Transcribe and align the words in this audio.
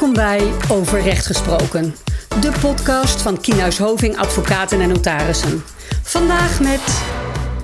Welkom 0.00 0.18
bij 0.18 0.52
Over 0.70 1.02
Recht 1.02 1.26
Gesproken, 1.26 1.94
de 2.40 2.52
podcast 2.60 3.22
van 3.22 3.40
Kienhuis 3.40 3.78
Hoving 3.78 4.16
Advocaten 4.16 4.80
en 4.80 4.88
Notarissen. 4.88 5.62
Vandaag 6.02 6.60
met. 6.60 7.02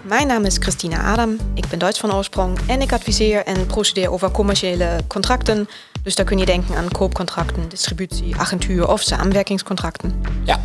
Mijn 0.03 0.27
naam 0.27 0.45
is 0.45 0.57
Christina 0.57 1.13
Adam, 1.13 1.37
ik 1.55 1.69
ben 1.69 1.79
Duits 1.79 1.99
van 1.99 2.15
oorsprong 2.15 2.59
en 2.67 2.81
ik 2.81 2.93
adviseer 2.93 3.45
en 3.45 3.67
procedeer 3.67 4.11
over 4.11 4.31
commerciële 4.31 5.01
contracten. 5.07 5.69
Dus 6.03 6.15
daar 6.15 6.27
kun 6.27 6.39
je 6.39 6.45
denken 6.45 6.77
aan 6.77 6.89
koopcontracten, 6.89 7.69
distributie, 7.69 8.37
agentuur 8.37 8.89
of 8.89 9.01
samenwerkingscontracten. 9.01 10.21
Ja, 10.45 10.61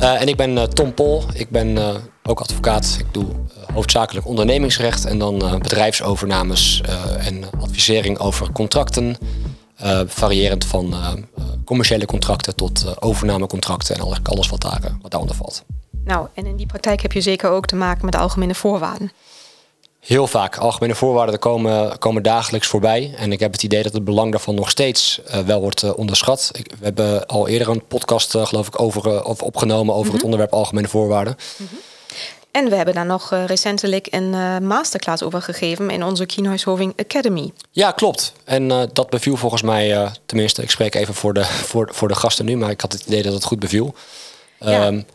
uh, 0.00 0.20
en 0.20 0.28
ik 0.28 0.36
ben 0.36 0.56
uh, 0.56 0.62
Tom 0.62 0.94
Pol, 0.94 1.24
ik 1.32 1.50
ben 1.50 1.68
uh, 1.76 1.94
ook 2.22 2.40
advocaat. 2.40 2.96
Ik 2.98 3.06
doe 3.12 3.26
hoofdzakelijk 3.72 4.26
ondernemingsrecht 4.26 5.04
en 5.04 5.18
dan 5.18 5.58
bedrijfsovernames 5.62 6.82
en 7.18 7.44
advisering 7.60 8.18
over 8.18 8.52
contracten. 8.52 9.16
Variërend 10.06 10.64
van 10.64 10.94
commerciële 11.64 12.06
contracten 12.06 12.54
tot 12.54 13.02
overnamecontracten 13.02 13.94
en 13.94 14.00
alles 14.22 14.48
wat, 14.48 14.60
daar, 14.60 14.96
wat 15.02 15.10
daaronder 15.10 15.36
valt. 15.36 15.64
Nou, 16.04 16.28
en 16.34 16.46
in 16.46 16.56
die 16.56 16.66
praktijk 16.66 17.02
heb 17.02 17.12
je 17.12 17.20
zeker 17.20 17.50
ook 17.50 17.66
te 17.66 17.76
maken 17.76 18.04
met 18.04 18.12
de 18.12 18.18
algemene 18.18 18.54
voorwaarden. 18.54 19.12
Heel 20.00 20.26
vaak. 20.26 20.56
Algemene 20.56 20.94
voorwaarden 20.94 21.38
komen, 21.38 21.98
komen 21.98 22.22
dagelijks 22.22 22.66
voorbij. 22.66 23.14
En 23.16 23.32
ik 23.32 23.40
heb 23.40 23.52
het 23.52 23.62
idee 23.62 23.82
dat 23.82 23.92
het 23.92 24.04
belang 24.04 24.30
daarvan 24.30 24.54
nog 24.54 24.70
steeds 24.70 25.20
uh, 25.26 25.38
wel 25.38 25.60
wordt 25.60 25.82
uh, 25.82 25.98
onderschat. 25.98 26.50
Ik, 26.52 26.70
we 26.78 26.84
hebben 26.84 27.26
al 27.26 27.48
eerder 27.48 27.68
een 27.68 27.86
podcast, 27.86 28.34
uh, 28.34 28.46
geloof 28.46 28.66
ik, 28.66 28.80
over, 28.80 29.24
of 29.24 29.42
opgenomen 29.42 29.94
over 29.94 29.98
mm 29.98 30.04
-hmm. 30.04 30.14
het 30.14 30.24
onderwerp 30.24 30.52
algemene 30.52 30.88
voorwaarden. 30.88 31.36
Mm 31.58 31.66
-hmm. 31.70 31.78
En 32.58 32.68
we 32.68 32.76
hebben 32.76 32.94
daar 32.94 33.06
nog 33.06 33.30
recentelijk 33.46 34.06
een 34.10 34.30
masterclass 34.66 35.22
over 35.22 35.42
gegeven 35.42 35.90
in 35.90 36.04
onze 36.04 36.26
Kienhuishoving 36.26 36.92
Academy. 36.96 37.52
Ja, 37.70 37.90
klopt. 37.90 38.32
En 38.44 38.68
dat 38.92 39.10
beviel 39.10 39.36
volgens 39.36 39.62
mij, 39.62 40.10
tenminste, 40.26 40.62
ik 40.62 40.70
spreek 40.70 40.94
even 40.94 41.14
voor 41.14 41.34
de, 41.34 41.44
voor, 41.44 41.88
voor 41.92 42.08
de 42.08 42.14
gasten 42.14 42.44
nu, 42.44 42.56
maar 42.56 42.70
ik 42.70 42.80
had 42.80 42.92
het 42.92 43.06
idee 43.06 43.22
dat 43.22 43.32
het 43.32 43.44
goed 43.44 43.58
beviel. 43.58 43.94
Ja. 44.58 44.86
Um, 44.86 45.06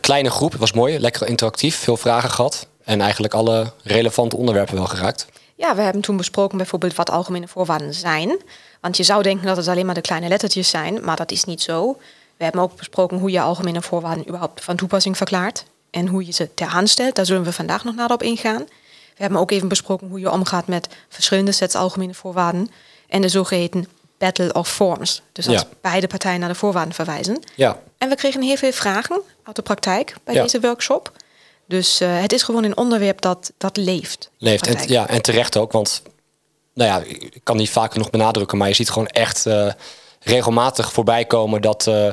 kleine 0.00 0.30
groep, 0.30 0.50
het 0.50 0.60
was 0.60 0.72
mooi, 0.72 0.98
lekker 0.98 1.26
interactief, 1.26 1.76
veel 1.76 1.96
vragen 1.96 2.30
gehad. 2.30 2.66
En 2.84 3.00
eigenlijk 3.00 3.34
alle 3.34 3.72
relevante 3.82 4.36
onderwerpen 4.36 4.74
wel 4.74 4.86
geraakt. 4.86 5.26
Ja, 5.56 5.74
we 5.74 5.82
hebben 5.82 6.02
toen 6.02 6.16
besproken 6.16 6.56
bijvoorbeeld 6.56 6.94
wat 6.94 7.10
algemene 7.10 7.48
voorwaarden 7.48 7.94
zijn. 7.94 8.38
Want 8.80 8.96
je 8.96 9.02
zou 9.02 9.22
denken 9.22 9.46
dat 9.46 9.56
het 9.56 9.68
alleen 9.68 9.86
maar 9.86 9.94
de 9.94 10.00
kleine 10.00 10.28
lettertjes 10.28 10.68
zijn, 10.68 11.04
maar 11.04 11.16
dat 11.16 11.30
is 11.30 11.44
niet 11.44 11.62
zo. 11.62 11.96
We 12.36 12.44
hebben 12.44 12.62
ook 12.62 12.76
besproken 12.76 13.18
hoe 13.18 13.30
je 13.30 13.40
algemene 13.40 13.82
voorwaarden 13.82 14.26
überhaupt 14.26 14.64
van 14.64 14.76
toepassing 14.76 15.16
verklaart. 15.16 15.64
En 15.90 16.06
hoe 16.06 16.26
je 16.26 16.32
ze 16.32 16.54
ter 16.54 16.66
hand 16.66 16.88
stelt. 16.88 17.14
Daar 17.14 17.26
zullen 17.26 17.44
we 17.44 17.52
vandaag 17.52 17.84
nog 17.84 17.94
nader 17.94 18.14
op 18.14 18.22
ingaan. 18.22 18.64
We 19.14 19.26
hebben 19.26 19.40
ook 19.40 19.50
even 19.50 19.68
besproken 19.68 20.08
hoe 20.08 20.20
je 20.20 20.30
omgaat 20.30 20.66
met 20.66 20.88
verschillende 21.08 21.52
sets 21.52 21.74
algemene 21.74 22.14
voorwaarden. 22.14 22.70
En 23.08 23.20
de 23.20 23.28
zogeheten 23.28 23.86
battle 24.18 24.52
of 24.52 24.68
forms. 24.68 25.22
Dus 25.32 25.48
als 25.48 25.60
ja. 25.60 25.66
beide 25.80 26.06
partijen 26.06 26.40
naar 26.40 26.48
de 26.48 26.54
voorwaarden 26.54 26.94
verwijzen. 26.94 27.42
Ja. 27.54 27.78
En 27.98 28.08
we 28.08 28.14
kregen 28.14 28.42
heel 28.42 28.56
veel 28.56 28.72
vragen 28.72 29.20
uit 29.44 29.56
de 29.56 29.62
praktijk 29.62 30.14
bij 30.24 30.34
ja. 30.34 30.42
deze 30.42 30.60
workshop. 30.60 31.12
Dus 31.66 32.00
uh, 32.00 32.20
het 32.20 32.32
is 32.32 32.42
gewoon 32.42 32.64
een 32.64 32.76
onderwerp 32.76 33.20
dat, 33.20 33.52
dat 33.58 33.76
leeft. 33.76 34.30
Leeft, 34.38 34.66
en, 34.66 34.88
ja, 34.88 35.08
en 35.08 35.22
terecht 35.22 35.56
ook. 35.56 35.72
Want 35.72 36.02
nou 36.74 36.90
ja, 36.90 37.14
ik 37.16 37.40
kan 37.42 37.56
niet 37.56 37.70
vaker 37.70 37.98
nog 37.98 38.10
benadrukken, 38.10 38.58
maar 38.58 38.68
je 38.68 38.74
ziet 38.74 38.90
gewoon 38.90 39.08
echt 39.08 39.46
uh, 39.46 39.72
regelmatig 40.20 40.92
voorbij 40.92 41.24
komen 41.24 41.62
dat 41.62 41.86
uh, 41.86 42.10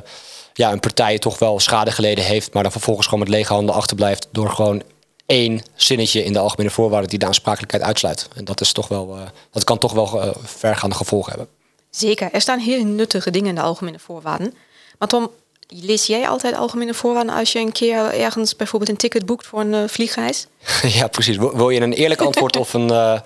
ja, 0.58 0.72
een 0.72 0.80
partij 0.80 1.20
toch 1.20 1.40
wel 1.40 1.60
schade 1.60 1.92
geleden 1.92 2.24
heeft, 2.24 2.54
maar 2.54 2.64
dan 2.64 2.72
vervolgens 2.72 3.08
gewoon 3.08 3.24
met 3.24 3.34
lege 3.34 3.54
handen 3.54 3.76
achterblijft 3.76 4.28
door 4.32 4.50
gewoon 4.50 4.84
één 5.26 5.62
zinnetje 5.76 6.24
in 6.24 6.34
de 6.34 6.40
algemene 6.40 6.70
voorwaarden 6.70 7.10
die 7.10 7.20
de 7.20 7.26
aansprakelijkheid 7.26 7.84
uitsluit. 7.84 8.28
En 8.36 8.46
dat 8.46 8.62
is 8.62 8.72
toch 8.72 8.88
wel, 8.88 9.18
dat 9.52 9.64
kan 9.64 9.78
toch 9.78 9.94
wel 9.94 10.34
vergaande 10.44 10.96
gevolgen 10.96 11.30
hebben. 11.30 11.50
Zeker, 11.90 12.32
er 12.32 12.42
staan 12.42 12.60
heel 12.60 12.84
nuttige 12.86 13.32
dingen 13.32 13.50
in 13.50 13.56
de 13.56 13.62
algemene 13.62 14.00
voorwaarden. 14.00 14.54
Maar 15.00 15.08
Tom, 15.08 15.32
lees 15.68 16.06
jij 16.06 16.28
altijd 16.28 16.56
algemene 16.56 16.94
voorwaarden 16.94 17.36
als 17.36 17.52
je 17.52 17.60
een 17.60 17.72
keer 17.72 18.14
ergens 18.14 18.56
bijvoorbeeld 18.56 18.92
een 18.92 18.98
ticket 18.98 19.26
boekt 19.26 19.46
voor 19.48 19.60
een 19.60 19.74
uh, 19.74 19.84
vliegreis? 19.88 20.48
ja, 21.00 21.08
precies. 21.08 21.38
Wil 21.38 21.70
je 21.70 21.82
een 21.82 21.94
eerlijk 21.94 22.22
antwoord 22.22 22.58
of 22.58 22.74
een 22.74 22.88
uh, 22.92 23.20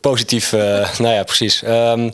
positief? 0.00 0.52
Uh, 0.52 0.60
nou 0.98 1.14
ja, 1.14 1.22
precies. 1.22 1.62
Um, 1.62 2.10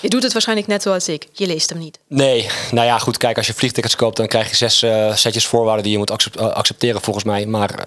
je 0.00 0.08
doet 0.08 0.22
het 0.22 0.32
waarschijnlijk 0.32 0.68
net 0.68 0.82
zoals 0.82 1.08
ik. 1.08 1.26
Je 1.32 1.46
leest 1.46 1.70
hem 1.70 1.78
niet. 1.78 1.98
Nee, 2.06 2.48
nou 2.70 2.86
ja, 2.86 2.98
goed. 2.98 3.16
Kijk, 3.16 3.36
als 3.36 3.46
je 3.46 3.54
vliegtickets 3.54 3.96
koopt, 3.96 4.16
dan 4.16 4.26
krijg 4.26 4.50
je 4.50 4.56
zes 4.56 4.84
setjes 5.20 5.46
voorwaarden 5.46 5.82
die 5.82 5.92
je 5.92 5.98
moet 5.98 6.10
accept 6.10 6.38
accepteren, 6.38 7.00
volgens 7.00 7.24
mij. 7.24 7.46
Maar 7.46 7.86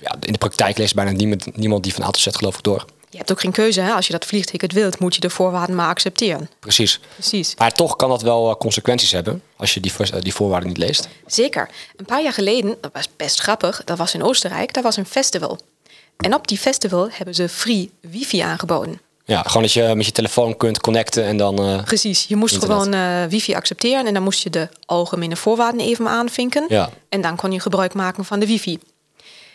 ja, 0.00 0.14
in 0.20 0.32
de 0.32 0.38
praktijk 0.38 0.78
leest 0.78 0.94
bijna 0.94 1.10
niemand, 1.10 1.56
niemand 1.56 1.82
die 1.82 1.94
van 1.94 2.04
A 2.04 2.10
tot 2.10 2.20
Z 2.20 2.26
geloof 2.30 2.56
ik 2.56 2.62
door. 2.62 2.84
Je 3.10 3.18
hebt 3.18 3.30
ook 3.30 3.40
geen 3.40 3.52
keuze. 3.52 3.80
Hè? 3.80 3.92
Als 3.92 4.06
je 4.06 4.12
dat 4.12 4.24
vliegticket 4.24 4.72
wilt, 4.72 4.98
moet 4.98 5.14
je 5.14 5.20
de 5.20 5.30
voorwaarden 5.30 5.76
maar 5.76 5.88
accepteren. 5.88 6.50
Precies. 6.60 7.00
Precies. 7.14 7.54
Maar 7.58 7.72
toch 7.72 7.96
kan 7.96 8.08
dat 8.08 8.22
wel 8.22 8.56
consequenties 8.56 9.12
hebben 9.12 9.42
als 9.56 9.74
je 9.74 9.80
die, 9.80 9.92
die 10.20 10.34
voorwaarden 10.34 10.68
niet 10.68 10.78
leest. 10.78 11.08
Zeker. 11.26 11.70
Een 11.96 12.04
paar 12.04 12.22
jaar 12.22 12.32
geleden, 12.32 12.76
dat 12.80 12.90
was 12.92 13.08
best 13.16 13.40
grappig, 13.40 13.84
dat 13.84 13.98
was 13.98 14.14
in 14.14 14.22
Oostenrijk, 14.22 14.72
daar 14.72 14.82
was 14.82 14.96
een 14.96 15.06
festival. 15.06 15.58
En 16.16 16.34
op 16.34 16.48
die 16.48 16.58
festival 16.58 17.08
hebben 17.10 17.34
ze 17.34 17.48
free 17.48 17.90
wifi 18.00 18.38
aangeboden. 18.38 19.00
Ja, 19.24 19.42
gewoon 19.42 19.62
dat 19.62 19.72
je 19.72 19.92
met 19.94 20.06
je 20.06 20.12
telefoon 20.12 20.56
kunt 20.56 20.80
connecten 20.80 21.24
en 21.24 21.36
dan. 21.36 21.68
Uh, 21.68 21.82
Precies, 21.82 22.24
je 22.28 22.36
moest 22.36 22.54
internet. 22.54 22.82
gewoon 22.82 22.94
uh, 22.94 23.24
wifi 23.24 23.54
accepteren 23.54 24.06
en 24.06 24.14
dan 24.14 24.22
moest 24.22 24.42
je 24.42 24.50
de 24.50 24.68
algemene 24.84 25.36
voorwaarden 25.36 25.80
even 25.80 26.08
aanvinken. 26.08 26.64
Ja. 26.68 26.90
En 27.08 27.20
dan 27.20 27.36
kon 27.36 27.52
je 27.52 27.60
gebruik 27.60 27.94
maken 27.94 28.24
van 28.24 28.40
de 28.40 28.46
wifi. 28.46 28.78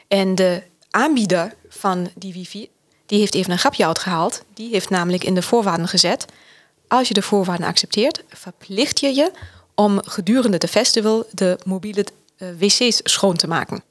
En 0.07 0.35
de 0.35 0.63
aanbieder 0.89 1.53
van 1.69 2.09
die 2.15 2.33
wifi 2.33 2.69
die 3.11 3.19
heeft 3.19 3.35
even 3.35 3.51
een 3.51 3.59
grapje 3.59 3.85
uitgehaald. 3.85 4.43
Die 4.53 4.69
heeft 4.69 4.89
namelijk 4.89 5.23
in 5.23 5.35
de 5.35 5.41
voorwaarden 5.41 5.87
gezet. 5.87 6.25
Als 6.87 7.07
je 7.07 7.13
de 7.13 7.21
voorwaarden 7.21 7.67
accepteert, 7.67 8.23
verplicht 8.29 8.99
je 8.99 9.15
je 9.15 9.31
om 9.75 10.01
gedurende 10.05 10.57
de 10.57 10.67
festival 10.67 11.25
de 11.31 11.57
mobiele 11.65 12.05
uh, 12.37 12.49
wc's 12.57 12.99
schoon 13.03 13.35
te 13.35 13.47
maken. 13.47 13.83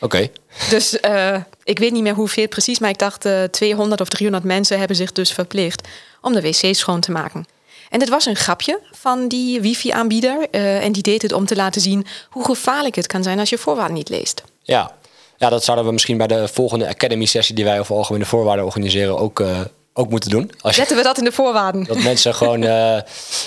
Oké. 0.00 0.04
Okay. 0.04 0.32
Dus 0.70 0.98
uh, 1.00 1.36
ik 1.64 1.78
weet 1.78 1.92
niet 1.92 2.02
meer 2.02 2.14
hoeveel 2.14 2.48
precies, 2.48 2.78
maar 2.78 2.90
ik 2.90 2.98
dacht 2.98 3.26
uh, 3.26 3.42
200 3.42 4.00
of 4.00 4.08
300 4.08 4.44
mensen 4.44 4.78
hebben 4.78 4.96
zich 4.96 5.12
dus 5.12 5.32
verplicht 5.32 5.88
om 6.20 6.32
de 6.32 6.40
wc's 6.40 6.78
schoon 6.78 7.00
te 7.00 7.10
maken. 7.10 7.46
En 7.90 7.98
dit 7.98 8.08
was 8.08 8.26
een 8.26 8.36
grapje 8.36 8.80
van 8.92 9.28
die 9.28 9.60
wifi-aanbieder. 9.60 10.50
En 10.50 10.92
die 10.92 11.02
deed 11.02 11.22
het 11.22 11.32
om 11.32 11.46
te 11.46 11.56
laten 11.56 11.80
zien 11.80 12.06
hoe 12.30 12.44
gevaarlijk 12.44 12.94
het 12.94 13.06
kan 13.06 13.22
zijn 13.22 13.38
als 13.38 13.48
je 13.48 13.58
voorwaarden 13.58 13.96
niet 13.96 14.08
leest. 14.08 14.42
Ja, 14.62 14.94
ja, 15.36 15.48
dat 15.48 15.64
zouden 15.64 15.86
we 15.86 15.92
misschien 15.92 16.16
bij 16.16 16.26
de 16.26 16.48
volgende 16.48 16.88
Academy-sessie 16.88 17.54
die 17.54 17.64
wij 17.64 17.80
over 17.80 17.94
algemene 17.96 18.24
voorwaarden 18.24 18.64
organiseren 18.64 19.18
ook, 19.18 19.40
uh, 19.40 19.60
ook 19.92 20.10
moeten 20.10 20.30
doen. 20.30 20.50
Als 20.60 20.76
Zetten 20.76 20.96
we 20.96 21.02
dat 21.02 21.18
in 21.18 21.24
de 21.24 21.32
voorwaarden? 21.32 21.84
Dat 21.84 22.02
mensen 22.02 22.34
gewoon, 22.34 22.62
uh, 22.62 22.98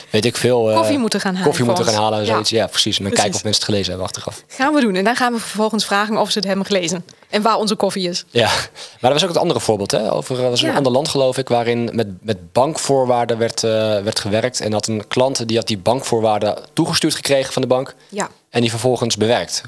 weet 0.10 0.26
ik 0.26 0.38
veel... 0.38 0.70
Uh, 0.70 0.76
koffie 0.76 0.98
moeten 0.98 1.20
gaan 1.20 1.32
halen. 1.32 1.48
Koffie 1.48 1.66
moeten 1.66 1.86
gaan 1.86 2.02
halen 2.02 2.20
en 2.20 2.26
zoiets. 2.26 2.50
Ja, 2.50 2.68
precies. 2.68 2.98
En 2.98 3.04
dan 3.04 3.14
kijken 3.14 3.34
of 3.34 3.44
mensen 3.44 3.62
het 3.62 3.70
gelezen 3.70 3.90
hebben 3.90 4.06
achteraf. 4.06 4.44
Gaan 4.48 4.74
we 4.74 4.82
doen. 4.82 4.96
En 4.96 5.04
dan 5.04 5.16
gaan 5.16 5.34
we 5.34 5.40
vervolgens 5.40 5.86
vragen 5.86 6.18
of 6.18 6.32
ze 6.32 6.38
het 6.38 6.48
hebben 6.48 6.66
gelezen. 6.66 7.06
En 7.30 7.42
waar 7.42 7.58
onze 7.58 7.76
koffie 7.76 8.10
is. 8.10 8.26
Ja, 8.30 8.48
maar 8.48 9.12
dat 9.12 9.12
was 9.12 9.24
ook 9.24 9.30
het 9.30 9.38
andere 9.38 9.60
voorbeeld. 9.60 9.92
Hè? 9.92 10.12
Over 10.12 10.50
was 10.50 10.62
een 10.62 10.70
ja. 10.70 10.76
ander 10.76 10.92
land 10.92 11.08
geloof 11.08 11.38
ik, 11.38 11.48
waarin 11.48 11.90
met, 11.94 12.08
met 12.22 12.52
bankvoorwaarden 12.52 13.38
werd, 13.38 13.62
werd 13.62 14.20
gewerkt. 14.20 14.60
En 14.60 14.74
had 14.74 14.88
een 14.88 15.08
klant 15.08 15.48
die 15.48 15.58
had 15.58 15.68
die 15.68 15.78
bankvoorwaarden 15.78 16.58
toegestuurd 16.74 17.16
gekregen 17.16 17.54
van 17.54 17.62
de 17.62 17.68
bank. 17.68 17.96
Ja. 18.10 18.30
En 18.50 18.62
die 18.62 18.70
vervolgens 18.70 19.18
bewerkt. 19.18 19.62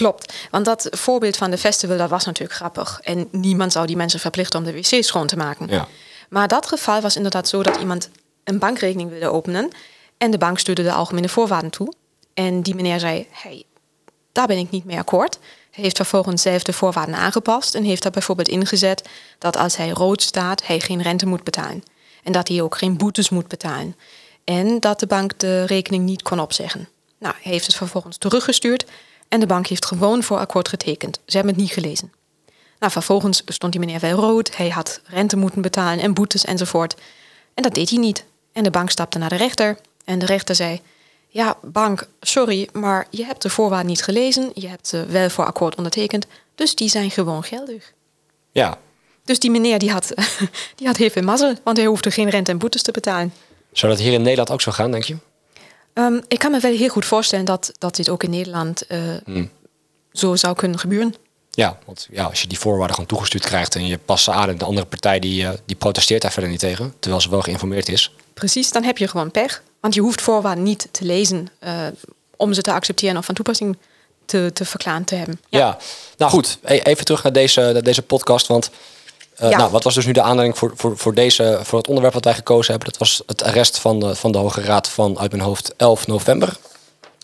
Klopt, 0.00 0.34
want 0.50 0.64
dat 0.64 0.88
voorbeeld 0.90 1.36
van 1.36 1.50
de 1.50 1.58
festival 1.58 1.96
dat 1.96 2.10
was 2.10 2.24
natuurlijk 2.24 2.58
grappig. 2.58 3.00
En 3.02 3.28
niemand 3.30 3.72
zou 3.72 3.86
die 3.86 3.96
mensen 3.96 4.20
verplichten 4.20 4.58
om 4.58 4.64
de 4.64 4.72
wc's 4.72 5.06
schoon 5.06 5.26
te 5.26 5.36
maken. 5.36 5.66
Ja. 5.68 5.88
Maar 6.28 6.48
dat 6.48 6.66
geval 6.66 7.00
was 7.00 7.16
inderdaad 7.16 7.48
zo 7.48 7.62
dat 7.62 7.76
iemand 7.76 8.10
een 8.44 8.58
bankrekening 8.58 9.10
wilde 9.10 9.28
openen. 9.28 9.70
En 10.18 10.30
de 10.30 10.38
bank 10.38 10.58
stuurde 10.58 10.82
de 10.82 10.92
algemene 10.92 11.28
voorwaarden 11.28 11.70
toe. 11.70 11.92
En 12.34 12.62
die 12.62 12.74
meneer 12.74 13.00
zei, 13.00 13.26
hey, 13.30 13.64
daar 14.32 14.46
ben 14.46 14.58
ik 14.58 14.70
niet 14.70 14.84
mee 14.84 14.98
akkoord. 14.98 15.38
Hij 15.70 15.84
heeft 15.84 15.96
vervolgens 15.96 16.42
zelf 16.42 16.62
de 16.62 16.72
voorwaarden 16.72 17.14
aangepast. 17.14 17.74
En 17.74 17.84
heeft 17.84 18.02
daar 18.02 18.12
bijvoorbeeld 18.12 18.48
ingezet 18.48 19.08
dat 19.38 19.56
als 19.56 19.76
hij 19.76 19.88
rood 19.88 20.22
staat, 20.22 20.66
hij 20.66 20.80
geen 20.80 21.02
rente 21.02 21.26
moet 21.26 21.44
betalen. 21.44 21.82
En 22.22 22.32
dat 22.32 22.48
hij 22.48 22.62
ook 22.62 22.76
geen 22.76 22.96
boetes 22.96 23.30
moet 23.30 23.48
betalen. 23.48 23.96
En 24.44 24.80
dat 24.80 25.00
de 25.00 25.06
bank 25.06 25.38
de 25.38 25.64
rekening 25.64 26.04
niet 26.04 26.22
kon 26.22 26.40
opzeggen. 26.40 26.88
Nou, 27.18 27.34
hij 27.42 27.52
heeft 27.52 27.66
het 27.66 27.76
vervolgens 27.76 28.16
teruggestuurd. 28.16 28.84
En 29.30 29.40
de 29.40 29.46
bank 29.46 29.66
heeft 29.66 29.84
gewoon 29.84 30.22
voor 30.22 30.38
akkoord 30.38 30.68
getekend. 30.68 31.20
Ze 31.26 31.36
hebben 31.36 31.54
het 31.54 31.62
niet 31.62 31.72
gelezen. 31.72 32.12
Nou, 32.78 32.92
vervolgens 32.92 33.42
stond 33.46 33.72
die 33.72 33.80
meneer 33.80 34.00
wel 34.00 34.16
rood. 34.16 34.56
Hij 34.56 34.68
had 34.68 35.00
rente 35.04 35.36
moeten 35.36 35.62
betalen 35.62 36.04
en 36.04 36.14
boetes 36.14 36.44
enzovoort. 36.44 36.94
En 37.54 37.62
dat 37.62 37.74
deed 37.74 37.90
hij 37.90 37.98
niet. 37.98 38.24
En 38.52 38.62
de 38.62 38.70
bank 38.70 38.90
stapte 38.90 39.18
naar 39.18 39.28
de 39.28 39.36
rechter. 39.36 39.78
En 40.04 40.18
de 40.18 40.26
rechter 40.26 40.54
zei: 40.54 40.80
Ja, 41.28 41.56
bank, 41.62 42.08
sorry, 42.20 42.68
maar 42.72 43.06
je 43.10 43.24
hebt 43.24 43.42
de 43.42 43.50
voorwaarden 43.50 43.88
niet 43.88 44.02
gelezen. 44.02 44.50
Je 44.54 44.68
hebt 44.68 44.88
ze 44.88 45.06
wel 45.06 45.30
voor 45.30 45.44
akkoord 45.44 45.74
ondertekend. 45.76 46.26
Dus 46.54 46.74
die 46.74 46.88
zijn 46.88 47.10
gewoon 47.10 47.42
geldig. 47.42 47.92
Ja. 48.52 48.78
Dus 49.24 49.38
die 49.38 49.50
meneer 49.50 49.78
die 49.78 49.90
had, 49.90 50.12
die 50.76 50.86
had 50.86 50.96
heel 50.96 51.10
veel 51.10 51.22
mazzel, 51.22 51.54
want 51.64 51.76
hij 51.76 51.86
hoefde 51.86 52.10
geen 52.10 52.28
rente 52.28 52.50
en 52.50 52.58
boetes 52.58 52.82
te 52.82 52.92
betalen. 52.92 53.32
Zou 53.72 53.92
dat 53.92 54.00
hier 54.00 54.12
in 54.12 54.22
Nederland 54.22 54.50
ook 54.50 54.60
zo 54.60 54.72
gaan, 54.72 54.90
denk 54.90 55.04
je? 55.04 55.16
Um, 55.94 56.22
ik 56.28 56.38
kan 56.38 56.50
me 56.50 56.60
wel 56.60 56.72
heel 56.72 56.88
goed 56.88 57.04
voorstellen 57.04 57.44
dat, 57.44 57.72
dat 57.78 57.96
dit 57.96 58.08
ook 58.08 58.22
in 58.22 58.30
Nederland 58.30 58.82
uh, 58.88 58.98
hmm. 59.24 59.50
zo 60.12 60.36
zou 60.36 60.54
kunnen 60.54 60.78
gebeuren. 60.78 61.14
Ja, 61.50 61.78
want 61.86 62.08
ja, 62.10 62.24
als 62.24 62.42
je 62.42 62.48
die 62.48 62.58
voorwaarden 62.58 62.94
gewoon 62.94 63.10
toegestuurd 63.10 63.44
krijgt 63.44 63.74
en 63.74 63.86
je 63.86 63.98
past 63.98 64.24
ze 64.24 64.32
aan 64.32 64.48
en 64.48 64.58
de 64.58 64.64
andere 64.64 64.86
partij 64.86 65.18
die, 65.18 65.42
uh, 65.42 65.50
die 65.64 65.76
protesteert 65.76 66.22
daar 66.22 66.32
verder 66.32 66.50
niet 66.50 66.60
tegen, 66.60 66.94
terwijl 66.98 67.22
ze 67.22 67.30
wel 67.30 67.40
geïnformeerd 67.40 67.88
is. 67.88 68.14
Precies, 68.34 68.72
dan 68.72 68.82
heb 68.82 68.98
je 68.98 69.08
gewoon 69.08 69.30
pech. 69.30 69.62
Want 69.80 69.94
je 69.94 70.00
hoeft 70.00 70.20
voorwaarden 70.20 70.64
niet 70.64 70.88
te 70.90 71.04
lezen 71.04 71.48
uh, 71.64 71.86
om 72.36 72.52
ze 72.52 72.62
te 72.62 72.72
accepteren 72.72 73.16
of 73.16 73.24
van 73.24 73.34
toepassing 73.34 73.76
te, 74.24 74.50
te 74.52 74.64
verklaren 74.64 75.04
te 75.04 75.14
hebben. 75.14 75.40
Ja. 75.48 75.78
nou 76.16 76.30
goed. 76.30 76.58
E- 76.62 76.78
even 76.78 77.04
terug 77.04 77.22
naar 77.22 77.32
deze, 77.32 77.80
deze 77.82 78.02
podcast. 78.02 78.46
Want 78.46 78.70
uh, 79.42 79.48
nou, 79.48 79.70
wat 79.70 79.84
was 79.84 79.94
dus 79.94 80.06
nu 80.06 80.12
de 80.12 80.22
aanleiding 80.22 80.58
voor, 80.58 80.72
voor, 80.74 80.98
voor, 80.98 81.14
deze, 81.14 81.60
voor 81.62 81.78
het 81.78 81.88
onderwerp 81.88 82.14
wat 82.14 82.24
wij 82.24 82.34
gekozen 82.34 82.70
hebben? 82.70 82.90
Dat 82.90 82.98
was 82.98 83.22
het 83.26 83.42
arrest 83.42 83.78
van 83.78 84.00
de, 84.00 84.14
van 84.14 84.32
de 84.32 84.38
Hoge 84.38 84.60
Raad 84.60 84.88
van 84.88 85.18
uit 85.18 85.30
mijn 85.30 85.42
hoofd 85.42 85.74
11 85.76 86.06
november. 86.06 86.56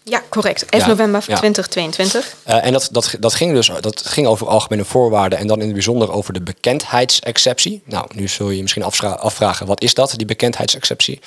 Ja, 0.02 0.22
correct. 0.28 0.64
11 0.64 0.86
november 0.86 1.20
2022. 1.22 2.36
Uh, 2.46 2.64
en 2.64 2.72
dat, 2.72 2.88
dat, 2.92 3.16
dat 3.20 3.34
ging 3.34 3.52
dus 3.52 3.70
dat 3.80 4.06
ging 4.06 4.26
over 4.26 4.46
algemene 4.46 4.84
voorwaarden 4.84 5.38
en 5.38 5.46
dan 5.46 5.58
in 5.58 5.64
het 5.64 5.72
bijzonder 5.72 6.12
over 6.12 6.32
de 6.32 6.40
bekendheidsexceptie. 6.40 7.82
Nou, 7.84 8.06
nu 8.14 8.28
zul 8.28 8.50
je 8.50 8.56
je 8.56 8.62
misschien 8.62 8.84
afvragen, 9.18 9.66
wat 9.66 9.82
is 9.82 9.94
dat, 9.94 10.14
die 10.16 10.26
bekendheidsexceptie? 10.26 11.20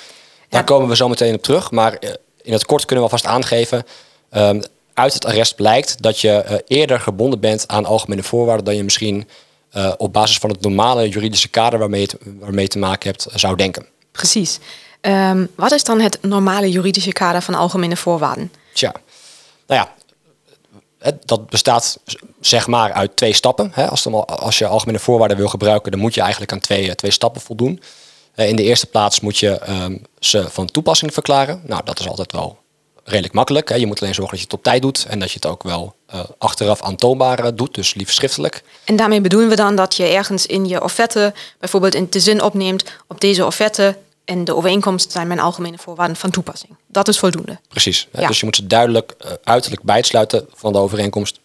Daar 0.48 0.64
komen 0.64 0.88
we 0.88 0.96
zo 0.96 1.08
meteen 1.08 1.34
op 1.34 1.42
terug, 1.42 1.70
maar 1.70 1.96
uh, 2.00 2.10
in 2.42 2.52
het 2.52 2.66
kort 2.66 2.84
kunnen 2.84 3.04
we 3.04 3.10
alvast 3.10 3.34
aangeven. 3.34 3.84
Um, 4.32 4.62
uit 4.94 5.14
het 5.14 5.24
arrest 5.24 5.56
blijkt 5.56 6.02
dat 6.02 6.20
je 6.20 6.44
uh, 6.48 6.56
eerder 6.66 7.00
gebonden 7.00 7.40
bent 7.40 7.68
aan 7.68 7.84
algemene 7.84 8.22
voorwaarden 8.22 8.64
dan 8.64 8.76
je 8.76 8.84
misschien 8.84 9.28
uh, 9.72 9.92
op 9.96 10.12
basis 10.12 10.38
van 10.38 10.50
het 10.50 10.60
normale 10.60 11.08
juridische 11.08 11.48
kader 11.48 11.78
waarmee 11.78 12.00
je, 12.00 12.18
waarmee 12.38 12.68
te 12.68 12.78
maken 12.78 13.10
hebt 13.10 13.26
zou 13.34 13.56
denken. 13.56 13.86
Precies. 14.12 14.58
Um, 15.00 15.48
wat 15.54 15.72
is 15.72 15.84
dan 15.84 16.00
het 16.00 16.18
normale 16.22 16.70
juridische 16.70 17.12
kader 17.12 17.42
van 17.42 17.54
algemene 17.54 17.96
voorwaarden? 17.96 18.52
Tja, 18.72 18.92
nou 19.66 19.80
ja, 19.80 19.94
dat 21.24 21.50
bestaat 21.50 21.98
zeg 22.40 22.66
maar 22.66 22.92
uit 22.92 23.16
twee 23.16 23.32
stappen. 23.32 23.74
Als, 23.74 24.06
als 24.26 24.58
je 24.58 24.66
algemene 24.66 24.98
voorwaarden 24.98 25.36
wil 25.36 25.48
gebruiken, 25.48 25.90
dan 25.90 26.00
moet 26.00 26.14
je 26.14 26.20
eigenlijk 26.20 26.52
aan 26.52 26.60
twee, 26.60 26.94
twee 26.94 27.10
stappen 27.10 27.40
voldoen. 27.40 27.82
Eh, 28.34 28.48
in 28.48 28.56
de 28.56 28.62
eerste 28.62 28.86
plaats 28.86 29.20
moet 29.20 29.38
je 29.38 29.60
um, 29.68 30.02
ze 30.18 30.50
van 30.50 30.66
toepassing 30.66 31.12
verklaren. 31.12 31.60
Nou, 31.64 31.84
dat 31.84 32.00
is 32.00 32.08
altijd 32.08 32.32
wel 32.32 32.58
redelijk 33.10 33.34
makkelijk. 33.34 33.68
Hè. 33.68 33.74
Je 33.74 33.86
moet 33.86 34.00
alleen 34.00 34.14
zorgen 34.14 34.32
dat 34.32 34.40
je 34.40 34.50
het 34.50 34.58
op 34.58 34.62
tijd 34.62 34.82
doet 34.82 35.06
en 35.08 35.18
dat 35.18 35.28
je 35.28 35.34
het 35.34 35.46
ook 35.46 35.62
wel 35.62 35.94
uh, 36.14 36.20
achteraf 36.38 36.82
aantoonbaar 36.82 37.38
eh, 37.38 37.50
doet, 37.54 37.74
dus 37.74 37.94
liefst 37.94 38.16
schriftelijk. 38.16 38.62
En 38.84 38.96
daarmee 38.96 39.20
bedoelen 39.20 39.48
we 39.48 39.56
dan 39.56 39.76
dat 39.76 39.96
je 39.96 40.04
ergens 40.04 40.46
in 40.46 40.66
je 40.66 40.82
offerte 40.82 41.34
bijvoorbeeld 41.58 41.94
in 41.94 42.06
de 42.10 42.20
zin 42.20 42.42
opneemt 42.42 42.84
op 43.06 43.20
deze 43.20 43.46
offerte 43.46 43.96
en 44.24 44.44
de 44.44 44.56
overeenkomst 44.56 45.12
zijn 45.12 45.26
mijn 45.26 45.40
algemene 45.40 45.78
voorwaarden 45.78 46.16
van 46.16 46.30
toepassing. 46.30 46.76
Dat 46.86 47.08
is 47.08 47.18
voldoende. 47.18 47.58
Precies. 47.68 48.08
Ja. 48.12 48.26
Dus 48.26 48.40
je 48.40 48.44
moet 48.44 48.56
ze 48.56 48.66
duidelijk 48.66 49.14
uh, 49.24 49.30
uiterlijk 49.44 49.82
bijsluiten 49.82 50.46
van 50.54 50.72
de 50.72 50.78
overeenkomst 50.78 51.40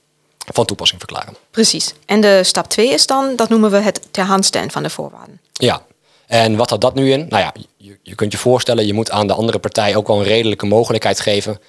van 0.53 0.65
toepassing 0.65 0.99
verklaren. 0.99 1.35
Precies. 1.51 1.93
En 2.05 2.21
de 2.21 2.43
stap 2.43 2.69
2 2.69 2.89
is 2.89 3.05
dan, 3.05 3.35
dat 3.35 3.49
noemen 3.49 3.71
we 3.71 3.77
het 3.77 4.07
ter 4.11 4.23
hand 4.23 4.45
stellen 4.45 4.71
van 4.71 4.83
de 4.83 4.89
voorwaarden. 4.89 5.39
Ja. 5.53 5.81
En 6.27 6.55
wat 6.55 6.69
houdt 6.69 6.83
dat 6.83 6.95
nu 6.95 7.11
in? 7.11 7.25
Nou 7.29 7.43
ja, 7.43 7.53
je, 7.77 7.97
je 8.03 8.15
kunt 8.15 8.31
je 8.31 8.37
voorstellen, 8.37 8.85
je 8.85 8.93
moet 8.93 9.11
aan 9.11 9.27
de 9.27 9.33
andere 9.33 9.59
partij 9.59 9.95
ook 9.95 10.07
wel 10.07 10.17
een 10.17 10.23
redelijke 10.23 10.65
mogelijkheid 10.65 11.19
geven 11.19 11.59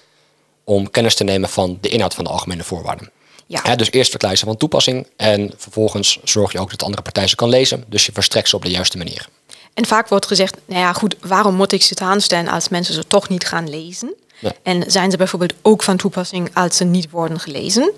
om 0.65 0.91
kennis 0.91 1.15
te 1.15 1.25
nemen 1.25 1.49
van 1.49 1.79
de 1.81 1.89
inhoud 1.89 2.15
van 2.15 2.25
de 2.25 2.31
algemene 2.31 2.65
voorwaarden. 2.65 3.11
Ja. 3.47 3.77
dus 3.77 3.91
eerst 3.91 4.11
verklaar 4.11 4.31
je 4.31 4.37
ze 4.37 4.45
van 4.45 4.57
toepassing 4.57 5.07
en 5.17 5.53
vervolgens 5.57 6.19
zorg 6.25 6.53
je 6.53 6.59
ook 6.59 6.71
dat 6.71 6.79
de 6.79 6.85
andere 6.85 7.03
partij 7.03 7.27
ze 7.27 7.35
kan 7.35 7.49
lezen. 7.49 7.85
Dus 7.89 8.07
je 8.07 8.13
verstrekt 8.13 8.49
ze 8.49 8.57
op 8.57 8.63
de 8.63 8.71
juiste 8.71 8.97
manier. 8.97 9.29
En 9.75 9.87
vaak 9.87 10.09
wordt 10.09 10.27
gezegd, 10.27 10.57
nou 10.65 10.81
ja 10.81 10.93
goed, 10.93 11.17
waarom 11.21 11.55
moet 11.55 11.73
ik 11.73 11.83
ze 11.83 11.95
te 11.95 12.05
aanstellen 12.05 12.53
als 12.53 12.69
mensen 12.69 12.95
ze 12.95 13.07
toch 13.07 13.29
niet 13.29 13.47
gaan 13.47 13.71
lezen? 13.71 14.15
En 14.63 14.91
zijn 14.91 15.11
ze 15.11 15.17
bijvoorbeeld 15.17 15.53
ook 15.63 15.83
van 15.83 15.97
toepassing 15.97 16.51
als 16.55 16.77
ze 16.77 16.85
niet 16.85 17.11
worden 17.11 17.41
gelezen? 17.41 17.93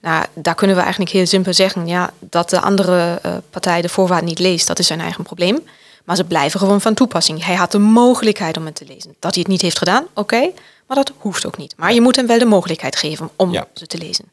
Nou, 0.00 0.24
daar 0.34 0.54
kunnen 0.54 0.76
we 0.76 0.82
eigenlijk 0.82 1.12
heel 1.12 1.26
simpel 1.26 1.54
zeggen, 1.54 1.86
ja, 1.86 2.12
dat 2.20 2.50
de 2.50 2.60
andere 2.60 3.20
uh, 3.26 3.36
partij 3.50 3.82
de 3.82 3.88
voorwaarden 3.88 4.28
niet 4.28 4.38
leest, 4.38 4.66
dat 4.66 4.78
is 4.78 4.86
zijn 4.86 5.00
eigen 5.00 5.24
probleem. 5.24 5.62
Maar 6.04 6.16
ze 6.16 6.24
blijven 6.24 6.60
gewoon 6.60 6.80
van 6.80 6.94
toepassing. 6.94 7.44
Hij 7.44 7.54
had 7.54 7.72
de 7.72 7.78
mogelijkheid 7.78 8.56
om 8.56 8.64
het 8.64 8.74
te 8.74 8.84
lezen. 8.84 9.14
Dat 9.18 9.34
hij 9.34 9.42
het 9.42 9.50
niet 9.50 9.60
heeft 9.60 9.78
gedaan, 9.78 10.06
oké, 10.14 10.50
maar 10.86 10.96
dat 10.96 11.12
hoeft 11.18 11.46
ook 11.46 11.56
niet. 11.56 11.74
Maar 11.76 11.92
je 11.92 12.00
moet 12.00 12.16
hem 12.16 12.26
wel 12.26 12.38
de 12.38 12.44
mogelijkheid 12.44 12.96
geven 12.96 13.30
om 13.36 13.52
ze 13.74 13.86
te 13.86 13.98
lezen. 13.98 14.24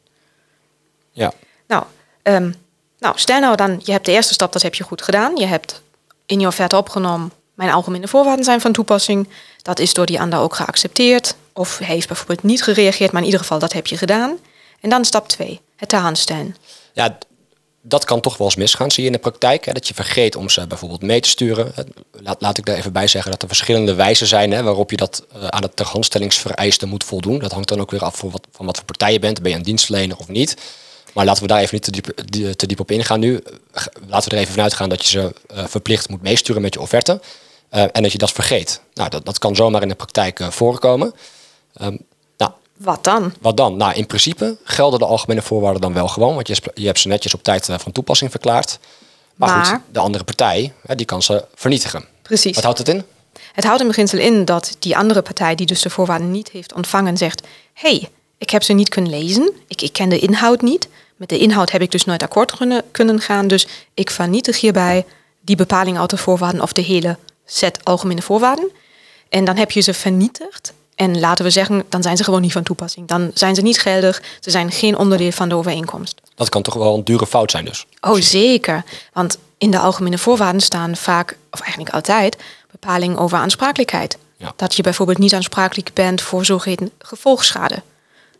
Ja. 1.10 1.32
Nou, 1.66 1.84
um, 2.22 2.54
nou, 2.98 3.18
stel 3.18 3.40
nou 3.40 3.56
dan, 3.56 3.80
je 3.84 3.92
hebt 3.92 4.04
de 4.04 4.12
eerste 4.12 4.32
stap, 4.32 4.52
dat 4.52 4.62
heb 4.62 4.74
je 4.74 4.84
goed 4.84 5.02
gedaan. 5.02 5.36
Je 5.36 5.46
hebt 5.46 5.82
in 6.26 6.40
je 6.40 6.46
offerte 6.46 6.76
opgenomen, 6.76 7.32
mijn 7.54 7.70
algemene 7.70 8.08
voorwaarden 8.08 8.44
zijn 8.44 8.60
van 8.60 8.72
toepassing. 8.72 9.28
Dat 9.62 9.78
is 9.78 9.94
door 9.94 10.06
die 10.06 10.20
ander 10.20 10.38
ook 10.38 10.54
geaccepteerd. 10.54 11.34
Of 11.52 11.78
hij 11.78 11.86
heeft 11.86 12.06
bijvoorbeeld 12.06 12.42
niet 12.42 12.62
gereageerd, 12.62 13.12
maar 13.12 13.20
in 13.20 13.26
ieder 13.26 13.40
geval 13.40 13.58
dat 13.58 13.72
heb 13.72 13.86
je 13.86 13.96
gedaan. 13.96 14.38
En 14.80 14.90
dan 14.90 15.04
stap 15.04 15.28
2, 15.28 15.60
het 15.76 15.88
te 15.88 15.96
aanstellen. 15.96 16.56
Ja, 16.92 17.18
dat 17.82 18.04
kan 18.04 18.20
toch 18.20 18.36
wel 18.36 18.46
eens 18.46 18.56
misgaan, 18.56 18.90
zie 18.90 19.02
je 19.02 19.08
in 19.08 19.14
de 19.14 19.22
praktijk. 19.22 19.64
Hè, 19.64 19.72
dat 19.72 19.88
je 19.88 19.94
vergeet 19.94 20.36
om 20.36 20.48
ze 20.48 20.66
bijvoorbeeld 20.66 21.02
mee 21.02 21.20
te 21.20 21.28
sturen. 21.28 21.72
Laat, 22.12 22.40
laat 22.40 22.58
ik 22.58 22.64
daar 22.64 22.76
even 22.76 22.92
bij 22.92 23.06
zeggen 23.06 23.30
dat 23.30 23.42
er 23.42 23.48
verschillende 23.48 23.94
wijzen 23.94 24.26
zijn 24.26 24.52
hè, 24.52 24.62
waarop 24.62 24.90
je 24.90 24.96
dat 24.96 25.26
uh, 25.36 25.46
aan 25.46 25.62
het 25.62 25.76
terhandstellingsvereisten 25.76 26.88
moet 26.88 27.04
voldoen. 27.04 27.38
Dat 27.38 27.52
hangt 27.52 27.68
dan 27.68 27.80
ook 27.80 27.90
weer 27.90 28.04
af 28.04 28.16
van 28.16 28.30
wat, 28.30 28.46
van 28.50 28.66
wat 28.66 28.76
voor 28.76 28.84
partij 28.84 29.12
je 29.12 29.18
bent. 29.18 29.42
Ben 29.42 29.50
je 29.50 29.56
een 29.56 29.62
dienstverlener 29.62 30.16
of 30.16 30.28
niet? 30.28 30.56
Maar 31.14 31.24
laten 31.24 31.42
we 31.42 31.48
daar 31.48 31.60
even 31.60 31.74
niet 31.74 31.82
te 31.82 31.90
diep, 31.90 32.06
te 32.56 32.66
diep 32.66 32.80
op 32.80 32.90
ingaan 32.90 33.20
nu. 33.20 33.42
Laten 34.06 34.30
we 34.30 34.36
er 34.36 34.42
even 34.42 34.54
vanuit 34.54 34.74
gaan 34.74 34.88
dat 34.88 35.02
je 35.02 35.08
ze 35.08 35.34
uh, 35.54 35.64
verplicht 35.66 36.08
moet 36.08 36.22
meesturen 36.22 36.62
met 36.62 36.74
je 36.74 36.80
offerte. 36.80 37.20
Uh, 37.74 37.82
en 37.92 38.02
dat 38.02 38.12
je 38.12 38.18
dat 38.18 38.32
vergeet. 38.32 38.80
Nou, 38.94 39.10
dat, 39.10 39.24
dat 39.24 39.38
kan 39.38 39.56
zomaar 39.56 39.82
in 39.82 39.88
de 39.88 39.94
praktijk 39.94 40.40
voorkomen. 40.50 41.14
Um, 41.82 41.98
wat 42.76 43.04
dan? 43.04 43.32
Wat 43.40 43.56
dan? 43.56 43.76
Nou, 43.76 43.94
in 43.94 44.06
principe 44.06 44.56
gelden 44.64 44.98
de 44.98 45.06
algemene 45.06 45.42
voorwaarden 45.42 45.80
dan 45.80 45.92
wel 45.92 46.08
gewoon. 46.08 46.34
Want 46.34 46.46
je, 46.46 46.56
je 46.74 46.86
hebt 46.86 46.98
ze 46.98 47.08
netjes 47.08 47.34
op 47.34 47.42
tijd 47.42 47.68
van 47.70 47.92
toepassing 47.92 48.30
verklaard. 48.30 48.78
Maar, 49.34 49.48
maar, 49.48 49.64
goed, 49.64 49.80
de 49.92 49.98
andere 49.98 50.24
partij, 50.24 50.72
die 50.82 51.06
kan 51.06 51.22
ze 51.22 51.44
vernietigen. 51.54 52.04
Precies. 52.22 52.54
Wat 52.54 52.64
houdt 52.64 52.78
het 52.78 52.88
in? 52.88 53.04
Het 53.52 53.64
houdt 53.64 53.80
in 53.80 53.86
beginsel 53.86 54.18
in 54.18 54.44
dat 54.44 54.76
die 54.78 54.96
andere 54.96 55.22
partij, 55.22 55.54
die 55.54 55.66
dus 55.66 55.82
de 55.82 55.90
voorwaarden 55.90 56.30
niet 56.30 56.50
heeft 56.50 56.74
ontvangen, 56.74 57.16
zegt: 57.16 57.46
hey, 57.72 58.08
ik 58.38 58.50
heb 58.50 58.62
ze 58.62 58.72
niet 58.72 58.88
kunnen 58.88 59.10
lezen. 59.10 59.52
Ik, 59.66 59.82
ik 59.82 59.92
ken 59.92 60.08
de 60.08 60.18
inhoud 60.18 60.62
niet. 60.62 60.88
Met 61.16 61.28
de 61.28 61.38
inhoud 61.38 61.70
heb 61.70 61.82
ik 61.82 61.90
dus 61.90 62.04
nooit 62.04 62.22
akkoord 62.22 62.56
kunnen, 62.56 62.82
kunnen 62.90 63.20
gaan. 63.20 63.46
Dus 63.46 63.66
ik 63.94 64.10
vernietig 64.10 64.60
hierbij 64.60 65.06
die 65.40 65.56
bepaling 65.56 65.98
uit 65.98 66.10
de 66.10 66.16
voorwaarden 66.16 66.62
of 66.62 66.72
de 66.72 66.80
hele 66.80 67.16
set 67.44 67.84
algemene 67.84 68.22
voorwaarden. 68.22 68.70
En 69.28 69.44
dan 69.44 69.56
heb 69.56 69.70
je 69.70 69.80
ze 69.80 69.94
vernietigd. 69.94 70.72
En 70.94 71.20
laten 71.20 71.44
we 71.44 71.50
zeggen, 71.50 71.84
dan 71.88 72.02
zijn 72.02 72.16
ze 72.16 72.24
gewoon 72.24 72.40
niet 72.40 72.52
van 72.52 72.62
toepassing. 72.62 73.08
Dan 73.08 73.30
zijn 73.34 73.54
ze 73.54 73.62
niet 73.62 73.80
geldig. 73.80 74.22
Ze 74.40 74.50
zijn 74.50 74.70
geen 74.70 74.96
onderdeel 74.96 75.32
van 75.32 75.48
de 75.48 75.54
overeenkomst. 75.54 76.20
Dat 76.34 76.48
kan 76.48 76.62
toch 76.62 76.74
wel 76.74 76.94
een 76.94 77.04
dure 77.04 77.26
fout 77.26 77.50
zijn 77.50 77.64
dus? 77.64 77.86
Oh, 78.00 78.20
zeker. 78.20 78.84
Want 79.12 79.38
in 79.58 79.70
de 79.70 79.78
algemene 79.78 80.18
voorwaarden 80.18 80.60
staan 80.60 80.96
vaak, 80.96 81.36
of 81.50 81.60
eigenlijk 81.60 81.94
altijd, 81.94 82.36
bepalingen 82.70 83.18
over 83.18 83.38
aansprakelijkheid. 83.38 84.18
Ja. 84.36 84.52
Dat 84.56 84.74
je 84.76 84.82
bijvoorbeeld 84.82 85.18
niet 85.18 85.34
aansprakelijk 85.34 85.90
bent 85.92 86.20
voor 86.22 86.44
zogeheten 86.44 86.90
gevolgschade. 86.98 87.82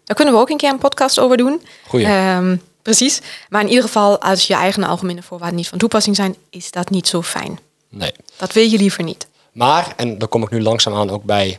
Daar 0.05 0.17
kunnen 0.17 0.35
we 0.35 0.41
ook 0.41 0.50
een 0.50 0.57
keer 0.57 0.71
een 0.71 0.79
podcast 0.79 1.19
over 1.19 1.37
doen. 1.37 1.62
Goeie. 1.87 2.07
Um, 2.07 2.62
Precies. 2.83 3.21
Maar 3.49 3.61
in 3.61 3.69
ieder 3.69 3.85
geval, 3.85 4.21
als 4.21 4.47
je 4.47 4.55
eigen 4.55 4.85
algemene 4.85 5.23
voorwaarden 5.23 5.57
niet 5.57 5.69
van 5.69 5.79
toepassing 5.79 6.17
zijn, 6.17 6.37
is 6.50 6.71
dat 6.71 6.91
niet 6.91 7.09
zo 7.09 7.23
fijn. 7.23 7.59
Nee. 7.88 8.12
Dat 8.37 8.53
wil 8.53 8.65
je 8.65 8.79
liever 8.79 9.05
niet. 9.05 9.26
Maar, 9.53 9.93
en 9.97 10.19
dan 10.19 10.29
kom 10.29 10.43
ik 10.43 10.50
nu 10.50 10.62
langzaamaan 10.62 11.11
ook 11.11 11.25
bij 11.25 11.59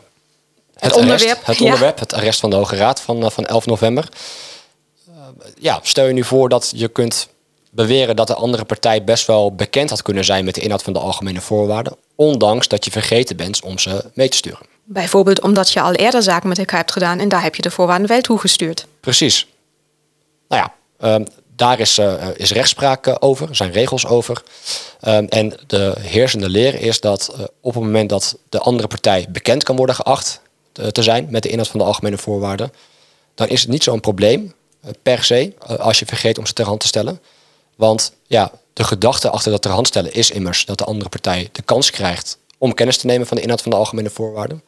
het, 0.83 0.93
onderwerp. 0.93 1.45
het 1.45 1.61
onderwerp, 1.61 1.99
het 1.99 2.13
arrest 2.13 2.39
van 2.39 2.49
de 2.49 2.55
Hoge 2.55 2.75
Raad 2.75 3.01
van, 3.01 3.23
eh, 3.23 3.29
van 3.29 3.45
11 3.45 3.65
november. 3.65 4.09
Uh, 5.09 5.15
ja, 5.59 5.79
stel 5.81 6.05
je 6.05 6.13
nu 6.13 6.23
voor 6.23 6.49
dat 6.49 6.71
je 6.75 6.87
kunt 6.87 7.27
beweren 7.71 8.15
dat 8.15 8.27
de 8.27 8.35
andere 8.35 8.65
partij 8.65 9.03
best 9.03 9.27
wel 9.27 9.55
bekend 9.55 9.89
had 9.89 10.01
kunnen 10.01 10.25
zijn 10.25 10.45
met 10.45 10.55
de 10.55 10.61
inhoud 10.61 10.83
van 10.83 10.93
de 10.93 10.99
algemene 10.99 11.41
voorwaarden, 11.41 11.95
ondanks 12.15 12.67
dat 12.67 12.85
je 12.85 12.91
vergeten 12.91 13.35
bent 13.35 13.61
om 13.61 13.79
ze 13.79 14.05
mee 14.13 14.29
te 14.29 14.37
sturen. 14.37 14.65
Bijvoorbeeld 14.83 15.41
omdat 15.41 15.71
je 15.71 15.81
al 15.81 15.93
eerder 15.93 16.23
zaken 16.23 16.49
met 16.49 16.57
elkaar 16.57 16.79
hebt 16.79 16.91
gedaan 16.91 17.19
en 17.19 17.29
daar 17.29 17.43
heb 17.43 17.55
je 17.55 17.61
de 17.61 17.71
voorwaarden 17.71 18.07
wel 18.07 18.21
toegestuurd. 18.21 18.85
Precies. 18.99 19.47
Nou 20.47 20.61
ja, 20.61 20.73
Um, 21.03 21.25
daar 21.55 21.79
is, 21.79 21.97
uh, 21.97 22.27
is 22.35 22.51
rechtspraak 22.51 23.15
over, 23.19 23.49
er 23.49 23.55
zijn 23.55 23.71
regels 23.71 24.05
over. 24.05 24.43
Um, 25.07 25.27
en 25.27 25.53
de 25.67 25.95
heersende 25.99 26.49
leer 26.49 26.81
is 26.81 26.99
dat 26.99 27.29
uh, 27.31 27.43
op 27.61 27.73
het 27.73 27.83
moment 27.83 28.09
dat 28.09 28.37
de 28.49 28.59
andere 28.59 28.87
partij 28.87 29.25
bekend 29.29 29.63
kan 29.63 29.75
worden 29.75 29.95
geacht 29.95 30.41
te 30.91 31.03
zijn 31.03 31.27
met 31.29 31.43
de 31.43 31.49
inhoud 31.49 31.67
van 31.67 31.79
de 31.79 31.85
algemene 31.85 32.17
voorwaarden, 32.17 32.73
dan 33.35 33.47
is 33.47 33.61
het 33.61 33.69
niet 33.69 33.83
zo'n 33.83 33.99
probleem 33.99 34.53
per 35.03 35.23
se 35.23 35.53
als 35.79 35.99
je 35.99 36.05
vergeet 36.05 36.37
om 36.37 36.45
ze 36.45 36.53
ter 36.53 36.65
hand 36.65 36.79
te 36.79 36.87
stellen. 36.87 37.21
Want 37.75 38.13
ja, 38.27 38.51
de 38.73 38.83
gedachte 38.83 39.29
achter 39.29 39.51
dat 39.51 39.61
ter 39.61 39.71
hand 39.71 39.87
stellen 39.87 40.13
is 40.13 40.31
immers 40.31 40.65
dat 40.65 40.77
de 40.77 40.83
andere 40.83 41.09
partij 41.09 41.49
de 41.51 41.61
kans 41.61 41.89
krijgt 41.89 42.37
om 42.57 42.73
kennis 42.73 42.97
te 42.97 43.05
nemen 43.05 43.27
van 43.27 43.37
de 43.37 43.43
inhoud 43.43 43.61
van 43.61 43.71
de 43.71 43.77
algemene 43.77 44.09
voorwaarden. 44.09 44.63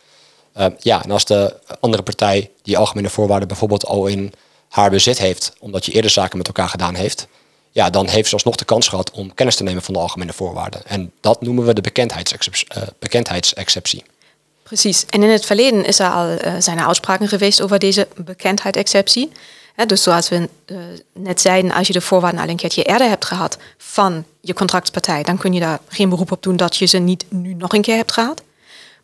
Ja, 0.79 1.03
en 1.03 1.11
als 1.11 1.25
de 1.25 1.59
andere 1.79 2.03
partij 2.03 2.51
die 2.61 2.77
algemene 2.77 3.09
voorwaarden 3.09 3.47
bijvoorbeeld 3.47 3.85
al 3.85 4.05
in 4.05 4.33
haar 4.69 4.89
bezit 4.89 5.17
heeft, 5.17 5.53
omdat 5.59 5.85
je 5.85 5.91
eerder 5.91 6.11
zaken 6.11 6.37
met 6.37 6.47
elkaar 6.47 6.69
gedaan 6.69 6.95
heeft, 6.95 7.27
ja, 7.71 7.89
dan 7.89 8.07
heeft 8.07 8.27
ze 8.27 8.33
alsnog 8.33 8.55
de 8.55 8.65
kans 8.65 8.87
gehad 8.87 9.11
om 9.11 9.33
kennis 9.33 9.55
te 9.55 9.63
nemen 9.63 9.81
van 9.81 9.93
de 9.93 9.99
algemene 9.99 10.33
voorwaarden. 10.33 10.85
En 10.85 11.11
dat 11.21 11.41
noemen 11.41 11.65
we 11.65 11.73
de 11.73 11.81
bekendheidsexceptie. 11.81 12.67
Bekendheidsexceptie. 12.99 14.03
Precies. 14.65 15.05
En 15.09 15.23
in 15.23 15.29
het 15.29 15.45
verleden 15.45 15.85
is 15.85 15.99
er 15.99 16.09
al, 16.09 16.27
uh, 16.31 16.37
zijn 16.59 16.77
er 16.77 16.85
uitspraken 16.87 17.27
geweest 17.27 17.61
over 17.61 17.79
deze 17.79 18.07
bekendheidsexceptie. 18.15 19.31
dus 19.87 20.03
zoals 20.03 20.29
we 20.29 20.49
uh, 20.65 20.77
net 21.13 21.41
zeiden, 21.41 21.71
als 21.71 21.87
je 21.87 21.93
de 21.93 22.01
voorwaarden 22.01 22.41
al 22.41 22.47
een 22.49 22.55
keertje 22.55 22.83
eerder 22.83 23.07
hebt 23.09 23.25
gehad 23.25 23.57
van 23.77 24.25
je 24.41 24.53
contractpartij, 24.53 25.23
dan 25.23 25.37
kun 25.37 25.53
je 25.53 25.59
daar 25.59 25.79
geen 25.87 26.09
beroep 26.09 26.31
op 26.31 26.43
doen 26.43 26.57
dat 26.57 26.77
je 26.77 26.85
ze 26.85 26.97
niet 26.97 27.25
nu 27.29 27.53
nog 27.53 27.73
een 27.73 27.81
keer 27.81 27.95
hebt 27.95 28.11
gehad. 28.11 28.41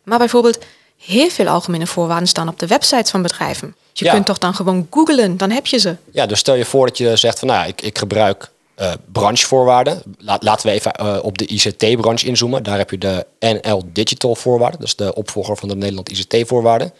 Maar 0.02 0.18
bijvoorbeeld, 0.18 0.58
heel 0.98 1.30
veel 1.30 1.46
algemene 1.48 1.86
voorwaarden 1.86 2.28
staan 2.28 2.48
op 2.48 2.58
de 2.58 2.66
websites 2.66 3.10
van 3.10 3.22
bedrijven. 3.22 3.74
Je 3.92 4.04
Ja. 4.04 4.12
kunt 4.12 4.26
toch 4.26 4.38
dan 4.38 4.54
gewoon 4.54 4.86
googlen, 4.90 5.36
dan 5.36 5.50
heb 5.50 5.66
je 5.66 5.78
ze. 5.78 5.96
Ja, 6.12 6.26
dus 6.26 6.38
stel 6.38 6.54
je 6.54 6.64
voor 6.64 6.86
dat 6.86 6.98
je 6.98 7.16
zegt 7.16 7.38
van 7.38 7.48
nou, 7.48 7.68
ik, 7.68 7.82
ik 7.82 7.98
gebruik 7.98 8.50
eh, 8.82 8.92
branchevoorwaarden. 9.12 10.02
Laat, 10.18 10.42
laten 10.42 10.66
we 10.66 10.72
even 10.72 10.92
eh, 10.92 11.18
op 11.22 11.38
de 11.38 11.46
ICT-branche 11.46 12.26
inzoomen. 12.26 12.62
Daar 12.62 12.78
heb 12.78 12.90
je 12.90 12.98
de 12.98 13.26
NL 13.38 13.82
Digital 13.92 14.34
voorwaarden. 14.34 14.78
Dat 14.78 14.88
is 14.88 14.96
de 14.96 15.14
opvolger 15.14 15.56
van 15.56 15.68
de 15.68 15.76
Nederland 15.76 16.10
ICT-voorwaarden. 16.10 16.92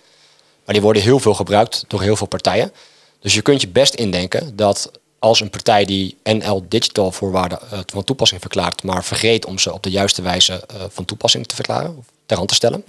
Maar 0.65 0.75
die 0.75 0.83
worden 0.83 1.03
heel 1.03 1.19
veel 1.19 1.35
gebruikt 1.35 1.85
door 1.89 2.03
heel 2.03 2.17
veel 2.17 2.27
partijen. 2.27 2.73
Dus 3.21 3.35
je 3.35 3.43
kunt 3.43 3.61
je 3.61 3.69
best 3.69 3.95
indenken 3.95 4.57
dat 4.57 4.91
als 5.19 5.41
een 5.41 5.51
partij 5.51 5.85
die 5.85 6.17
NL 6.23 6.65
Digital 6.69 7.13
voorwaarden 7.13 7.59
eh, 7.71 7.79
van 7.87 8.05
toepassing 8.05 8.41
verklaart, 8.41 8.83
maar 8.83 9.05
vergeet 9.05 9.47
om 9.47 9.59
ze 9.59 9.73
op 9.73 9.83
de 9.83 9.91
juiste 9.91 10.23
wijze 10.23 10.65
van 10.89 11.05
toepassing 11.05 11.47
te 11.47 11.55
verklaren 11.55 11.97
of 11.99 12.05
ter 12.27 12.37
hand 12.37 12.49
te 12.49 12.55
stellen, 12.55 12.85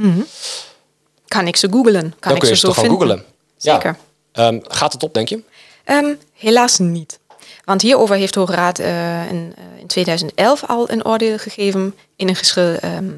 Kan 1.28 1.48
ik 1.48 1.56
ze 1.56 1.70
googlen? 1.72 2.02
Kan 2.02 2.16
dan 2.20 2.34
ik 2.34 2.40
kun 2.40 2.50
je 2.50 2.56
ze 2.56 2.60
ze 2.60 2.68
zo 2.68 2.68
toch 2.68 2.76
gewoon 2.76 3.00
googlen. 3.00 3.24
Ja. 3.58 3.74
Zeker. 3.74 3.98
Ehm, 4.32 4.60
gaat 4.64 4.94
het 4.94 5.04
op, 5.04 5.14
denk 5.14 5.30
je? 5.30 5.44
Ehm, 5.84 6.14
helaas 6.34 6.80
niet. 6.80 7.20
Want 7.64 7.82
hierover 7.82 8.16
heeft 8.16 8.34
de 8.34 8.40
Hoge 8.40 8.54
Raad 8.54 8.80
eh, 8.80 9.32
in, 9.32 9.54
eh, 9.58 9.80
in 9.80 9.88
2011 9.88 10.64
al 10.68 10.90
een 10.90 11.06
oordeel 11.06 11.38
gegeven 11.38 11.96
in 12.16 12.28
een 12.28 12.36
geschil 12.36 12.76
ehm, 12.76 13.10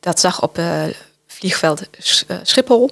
dat 0.00 0.20
zag 0.20 0.42
op 0.42 0.58
eh 0.58 0.84
vliegveld 1.26 1.82
Sch- 1.98 2.22
Schiphol. 2.42 2.90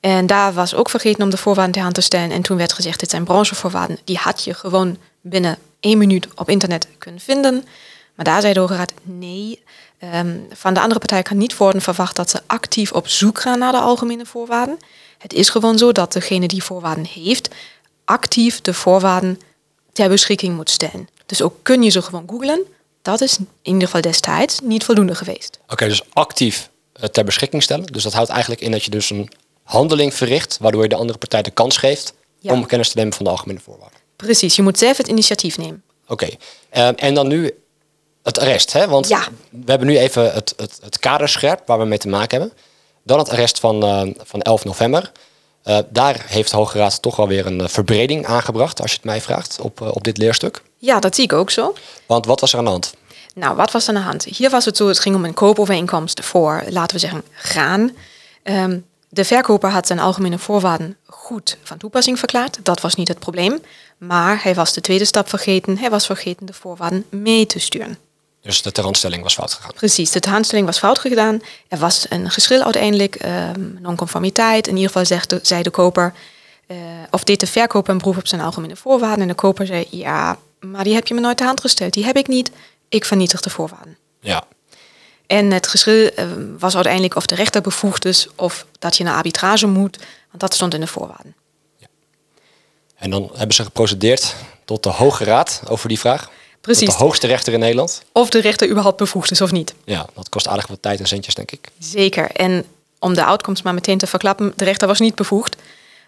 En 0.00 0.26
daar 0.26 0.52
was 0.52 0.74
ook 0.74 0.90
vergeten 0.90 1.22
om 1.22 1.30
de 1.30 1.36
voorwaarden 1.36 1.72
ter 1.72 1.82
hand 1.82 1.94
te 1.94 2.00
stellen. 2.00 2.30
En 2.30 2.42
toen 2.42 2.56
werd 2.56 2.72
gezegd, 2.72 3.00
dit 3.00 3.10
zijn 3.10 3.24
branchevoorwaarden. 3.24 3.98
Die 4.04 4.16
had 4.16 4.44
je 4.44 4.54
gewoon 4.54 4.96
binnen 5.20 5.58
één 5.80 5.98
minuut 5.98 6.28
op 6.34 6.48
internet 6.48 6.88
kunnen 6.98 7.20
vinden. 7.20 7.64
Maar 8.14 8.24
daar 8.24 8.40
zei 8.40 8.52
de 8.52 8.60
Hoge 8.60 8.76
Raad, 8.76 8.92
nee. 9.02 9.62
ehm, 9.98 10.36
van 10.52 10.74
de 10.74 10.80
andere 10.80 10.98
partij 10.98 11.22
kan 11.22 11.38
niet 11.38 11.56
worden 11.56 11.82
verwacht 11.82 12.16
dat 12.16 12.30
ze 12.30 12.40
actief 12.46 12.92
op 12.92 13.08
zoek 13.08 13.40
gaan 13.40 13.58
naar 13.58 13.72
de 13.72 13.78
algemene 13.78 14.26
voorwaarden. 14.26 14.78
Het 15.18 15.32
is 15.32 15.48
gewoon 15.48 15.78
zo 15.78 15.92
dat 15.92 16.12
degene 16.12 16.48
die 16.48 16.62
voorwaarden 16.62 17.06
heeft, 17.06 17.48
actief 18.04 18.60
de 18.60 18.74
voorwaarden 18.74 19.40
ter 19.98 20.08
beschikking 20.08 20.56
moet 20.56 20.70
stellen. 20.70 21.08
Dus 21.26 21.42
ook 21.42 21.54
kun 21.62 21.82
je 21.82 21.90
ze 21.90 22.02
gewoon 22.02 22.24
googlen. 22.30 22.62
Dat 23.02 23.20
is 23.20 23.38
in 23.38 23.48
ieder 23.62 23.82
geval 23.82 24.00
destijds 24.00 24.60
niet 24.62 24.84
voldoende 24.84 25.14
geweest. 25.14 25.58
Oké, 25.68 25.88
dus 25.88 26.02
actief 26.12 26.70
eh, 26.92 27.04
ter 27.08 27.24
beschikking 27.24 27.62
stellen. 27.62 27.86
Dus 27.86 28.02
dat 28.02 28.12
houdt 28.12 28.30
eigenlijk 28.30 28.60
in 28.60 28.70
dat 28.70 28.84
je 28.84 28.90
dus 28.90 29.10
een 29.10 29.28
handeling 29.62 30.14
verricht, 30.14 30.58
waardoor 30.60 30.82
je 30.82 30.88
de 30.88 30.94
andere 30.94 31.18
partij 31.18 31.42
de 31.42 31.50
kans 31.50 31.76
geeft 31.76 32.12
Ja. 32.38 32.52
om 32.52 32.66
kennis 32.66 32.88
te 32.90 32.96
nemen 32.96 33.12
van 33.12 33.24
de 33.24 33.30
algemene 33.30 33.60
voorwaarden. 33.60 33.98
Precies, 34.16 34.56
je 34.56 34.62
moet 34.62 34.78
zelf 34.78 34.96
het 34.96 35.08
initiatief 35.08 35.58
nemen. 35.58 35.82
Oké, 36.06 36.28
Ehm, 36.70 36.92
en 36.96 37.14
dan 37.14 37.28
nu 37.28 37.54
het 38.22 38.38
arrest, 38.38 38.72
hè? 38.72 38.88
Want 38.88 39.08
Ja. 39.08 39.28
we 39.50 39.70
hebben 39.70 39.86
nu 39.88 39.98
even 39.98 40.32
het, 40.32 40.54
het, 40.56 40.78
het 40.82 40.98
kader 40.98 41.28
scherp 41.28 41.62
waar 41.66 41.78
we 41.78 41.84
mee 41.84 41.98
te 41.98 42.08
maken 42.08 42.38
hebben. 42.40 42.56
Dan 43.04 43.18
het 43.18 43.28
arrest 43.28 43.60
van, 43.60 43.82
eh, 43.82 44.02
van 44.24 44.40
11 44.42 44.64
november. 44.64 45.12
Eh, 45.68 45.78
daar 45.88 46.24
heeft 46.26 46.50
de 46.50 46.56
Hoge 46.56 46.78
Raad 46.78 47.02
toch 47.02 47.16
wel 47.16 47.28
weer 47.28 47.46
een 47.46 47.60
eh, 47.60 47.68
verbreding 47.68 48.26
aangebracht, 48.26 48.80
als 48.80 48.90
je 48.90 48.96
het 48.96 49.06
mij 49.06 49.20
vraagt, 49.20 49.60
op, 49.60 49.80
eh, 49.80 49.88
op 49.94 50.04
dit 50.04 50.18
leerstuk. 50.18 50.62
Ja, 50.78 51.00
dat 51.00 51.14
zie 51.14 51.24
ik 51.24 51.32
ook 51.32 51.50
zo. 51.50 51.74
Want 52.06 52.26
wat 52.26 52.40
was 52.40 52.52
er 52.52 52.58
aan 52.58 52.64
de 52.64 52.70
hand? 52.70 52.94
Nou, 53.34 53.56
wat 53.56 53.70
was 53.70 53.82
er 53.82 53.88
aan 53.88 54.00
de 54.00 54.06
hand? 54.06 54.24
Hier 54.24 54.50
was 54.50 54.64
het 54.64 54.76
zo, 54.76 54.88
het 54.88 55.00
ging 55.00 55.14
om 55.14 55.24
een 55.24 55.34
koopovereenkomst 55.34 56.24
voor, 56.24 56.62
laten 56.68 56.94
we 56.94 57.00
zeggen, 57.00 57.22
graan. 57.32 57.90
Ehm, 58.42 58.78
de 59.08 59.24
verkoper 59.24 59.70
had 59.70 59.86
zijn 59.86 59.98
algemene 59.98 60.38
voorwaarden 60.38 60.96
goed 61.06 61.58
van 61.62 61.78
toepassing 61.78 62.18
verklaard. 62.18 62.58
Dat 62.62 62.80
was 62.80 62.94
niet 62.94 63.08
het 63.08 63.18
probleem. 63.18 63.60
Maar 63.98 64.42
hij 64.42 64.54
was 64.54 64.72
de 64.72 64.80
tweede 64.80 65.04
stap 65.04 65.28
vergeten. 65.28 65.78
Hij 65.78 65.90
was 65.90 66.06
vergeten 66.06 66.46
de 66.46 66.52
voorwaarden 66.52 67.04
mee 67.10 67.46
te 67.46 67.58
sturen. 67.58 67.98
Dus 68.42 68.62
de 68.62 68.72
terhandstelling 68.72 69.22
was 69.22 69.34
fout 69.34 69.52
gegaan. 69.52 69.72
Precies, 69.74 70.10
de 70.10 70.30
handstelling 70.30 70.66
was 70.66 70.78
fout 70.78 70.98
gedaan. 70.98 71.40
Er 71.68 71.78
was 71.78 72.06
een 72.08 72.30
geschil 72.30 72.62
uiteindelijk, 72.62 73.14
ehm 73.14 73.60
nonconformiteit. 73.80 74.66
In 74.66 74.74
ieder 74.74 74.86
geval 74.86 75.06
zegt 75.06 75.30
de, 75.30 75.38
zei 75.42 75.62
de 75.62 75.70
koper, 75.70 76.14
eh, 76.66 76.76
of 77.10 77.24
deed 77.24 77.40
de 77.40 77.46
verkoper 77.46 77.92
een 77.92 77.98
beroep 77.98 78.16
op 78.16 78.26
zijn 78.26 78.40
algemene 78.40 78.76
voorwaarden. 78.76 79.20
En 79.20 79.28
de 79.28 79.34
koper 79.34 79.66
zei, 79.66 79.86
ja, 79.90 80.38
maar 80.60 80.84
die 80.84 80.94
heb 80.94 81.06
je 81.06 81.14
me 81.14 81.20
nooit 81.20 81.36
ter 81.36 81.46
hand 81.46 81.60
gesteld. 81.60 81.92
Die 81.92 82.04
heb 82.04 82.16
ik 82.16 82.28
niet. 82.28 82.50
Ik 82.88 83.04
vernietig 83.04 83.40
de 83.40 83.50
voorwaarden. 83.50 83.96
Ja. 84.20 84.44
En 85.26 85.50
het 85.50 85.66
geschil 85.66 86.10
eh, 86.10 86.26
was 86.58 86.74
uiteindelijk 86.74 87.16
of 87.16 87.26
de 87.26 87.34
rechter 87.34 87.60
bevoegd 87.60 88.04
is 88.04 88.28
of 88.34 88.66
dat 88.78 88.96
je 88.96 89.04
naar 89.04 89.14
arbitrage 89.14 89.66
moet. 89.66 89.98
Want 90.28 90.40
dat 90.40 90.54
stond 90.54 90.74
in 90.74 90.80
de 90.80 90.86
voorwaarden. 90.86 91.34
En 92.98 93.10
dan 93.10 93.30
hebben 93.34 93.56
ze 93.56 93.64
geprocedeerd 93.64 94.34
tot 94.64 94.82
de 94.82 94.88
Hoge 94.88 95.24
Raad 95.24 95.62
over 95.68 95.88
die 95.88 95.98
vraag. 95.98 96.30
Precies. 96.60 96.88
Tot 96.88 96.98
de 96.98 97.04
hoogste 97.04 97.26
rechter 97.26 97.52
in 97.52 97.58
Nederland. 97.58 98.02
Of 98.12 98.30
de 98.30 98.40
rechter 98.40 98.68
überhaupt 98.68 98.96
bevoegd 98.96 99.30
is 99.30 99.40
of 99.40 99.52
niet. 99.52 99.74
Ja, 99.84 100.06
dat 100.14 100.28
kost 100.28 100.48
aardig 100.48 100.66
wat 100.66 100.82
tijd 100.82 101.00
en 101.00 101.06
centjes, 101.06 101.34
denk 101.34 101.50
ik. 101.50 101.68
Zeker. 101.78 102.30
En 102.30 102.64
om 102.98 103.14
de 103.14 103.24
uitkomst 103.24 103.64
maar 103.64 103.74
meteen 103.74 103.98
te 103.98 104.06
verklappen, 104.06 104.52
de 104.56 104.64
rechter 104.64 104.88
was 104.88 105.00
niet 105.00 105.14
bevoegd. 105.14 105.56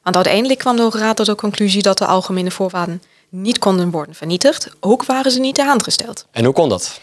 Want 0.02 0.16
uiteindelijk 0.16 0.58
kwam 0.58 0.76
de 0.76 0.82
Hoge 0.82 0.98
Raad 0.98 1.16
tot 1.16 1.26
de 1.26 1.34
conclusie 1.34 1.82
dat 1.82 1.98
de 1.98 2.06
algemene 2.06 2.50
voorwaarden 2.50 3.02
niet 3.28 3.58
konden 3.58 3.90
worden 3.90 4.14
vernietigd. 4.14 4.68
Ook 4.80 5.04
waren 5.04 5.30
ze 5.30 5.40
niet 5.40 5.54
ter 5.54 5.66
hand 5.66 5.82
gesteld. 5.82 6.26
En 6.30 6.44
hoe 6.44 6.54
kon 6.54 6.68
dat? 6.68 7.00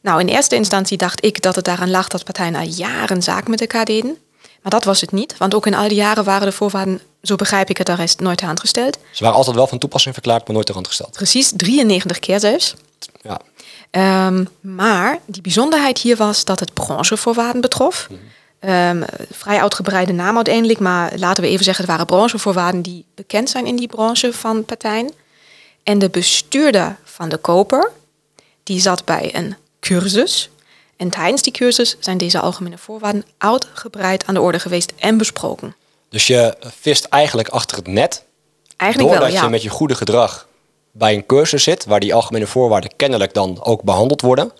Nou, 0.00 0.20
in 0.20 0.28
eerste 0.28 0.54
instantie 0.54 0.96
dacht 0.96 1.24
ik 1.24 1.42
dat 1.42 1.54
het 1.56 1.64
daaraan 1.64 1.90
lag 1.90 2.08
dat 2.08 2.24
partijen 2.24 2.54
al 2.54 2.66
jaren 2.66 3.22
zaak 3.22 3.48
met 3.48 3.60
elkaar 3.60 3.84
deden. 3.84 4.16
Maar 4.64 4.72
dat 4.72 4.84
was 4.84 5.00
het 5.00 5.12
niet, 5.12 5.36
want 5.36 5.54
ook 5.54 5.66
in 5.66 5.74
al 5.74 5.88
die 5.88 5.96
jaren 5.96 6.24
waren 6.24 6.46
de 6.46 6.52
voorwaarden, 6.52 7.00
zo 7.22 7.36
begrijp 7.36 7.70
ik 7.70 7.78
het, 7.78 7.88
arrest 7.88 8.20
nooit 8.20 8.38
ter 8.38 8.46
hand 8.46 8.60
gesteld. 8.60 8.98
Ze 9.10 9.22
waren 9.22 9.38
altijd 9.38 9.56
wel 9.56 9.66
van 9.66 9.78
toepassing 9.78 10.14
verklaard, 10.14 10.46
maar 10.46 10.56
nooit 10.56 10.68
hand 10.68 10.86
gesteld. 10.86 11.10
Precies 11.10 11.52
93 11.56 12.18
keer 12.18 12.40
zelfs. 12.40 12.74
Ja. 13.22 13.40
Ehm, 13.90 14.44
maar 14.60 15.18
die 15.26 15.42
bijzonderheid 15.42 15.98
hier 15.98 16.16
was 16.16 16.44
dat 16.44 16.60
het 16.60 16.72
branchevoorwaarden 16.72 17.60
betrof. 17.60 18.08
Ehm, 18.58 19.02
vrij 19.30 19.60
uitgebreide 19.60 20.12
naam 20.12 20.36
uiteindelijk, 20.36 20.78
maar 20.78 21.12
laten 21.16 21.42
we 21.42 21.48
even 21.48 21.64
zeggen, 21.64 21.84
het 21.84 21.92
waren 21.92 22.06
branchevoorwaarden 22.06 22.82
die 22.82 23.04
bekend 23.14 23.50
zijn 23.50 23.66
in 23.66 23.76
die 23.76 23.88
branche 23.88 24.32
van 24.32 24.64
partijen. 24.64 25.12
En 25.82 25.98
de 25.98 26.08
bestuurder 26.08 26.96
van 27.04 27.28
de 27.28 27.36
koper, 27.36 27.90
die 28.62 28.80
zat 28.80 29.04
bij 29.04 29.34
een 29.34 29.56
cursus. 29.80 30.50
En 30.96 31.10
tijdens 31.10 31.42
die 31.42 31.52
cursus 31.52 31.96
zijn 32.00 32.18
deze 32.18 32.40
algemene 32.40 32.78
voorwaarden 32.78 33.24
uitgebreid 33.38 34.26
aan 34.26 34.34
de 34.34 34.40
orde 34.40 34.58
geweest 34.58 34.92
en 34.96 35.18
besproken. 35.18 35.74
Dus 36.08 36.26
je 36.26 36.56
vist 36.80 37.04
eigenlijk 37.04 37.48
achter 37.48 37.76
het 37.76 37.86
net. 37.86 38.24
Eigenlijk 38.76 39.10
doordat 39.10 39.28
wel, 39.28 39.38
ja. 39.38 39.44
je 39.44 39.50
met 39.50 39.62
je 39.62 39.68
goede 39.68 39.94
gedrag 39.94 40.48
bij 40.90 41.14
een 41.14 41.26
cursus 41.26 41.62
zit, 41.62 41.84
waar 41.84 42.00
die 42.00 42.14
algemene 42.14 42.46
voorwaarden 42.46 42.96
kennelijk 42.96 43.34
dan 43.34 43.64
ook 43.64 43.82
behandeld 43.82 44.20
worden. 44.20 44.52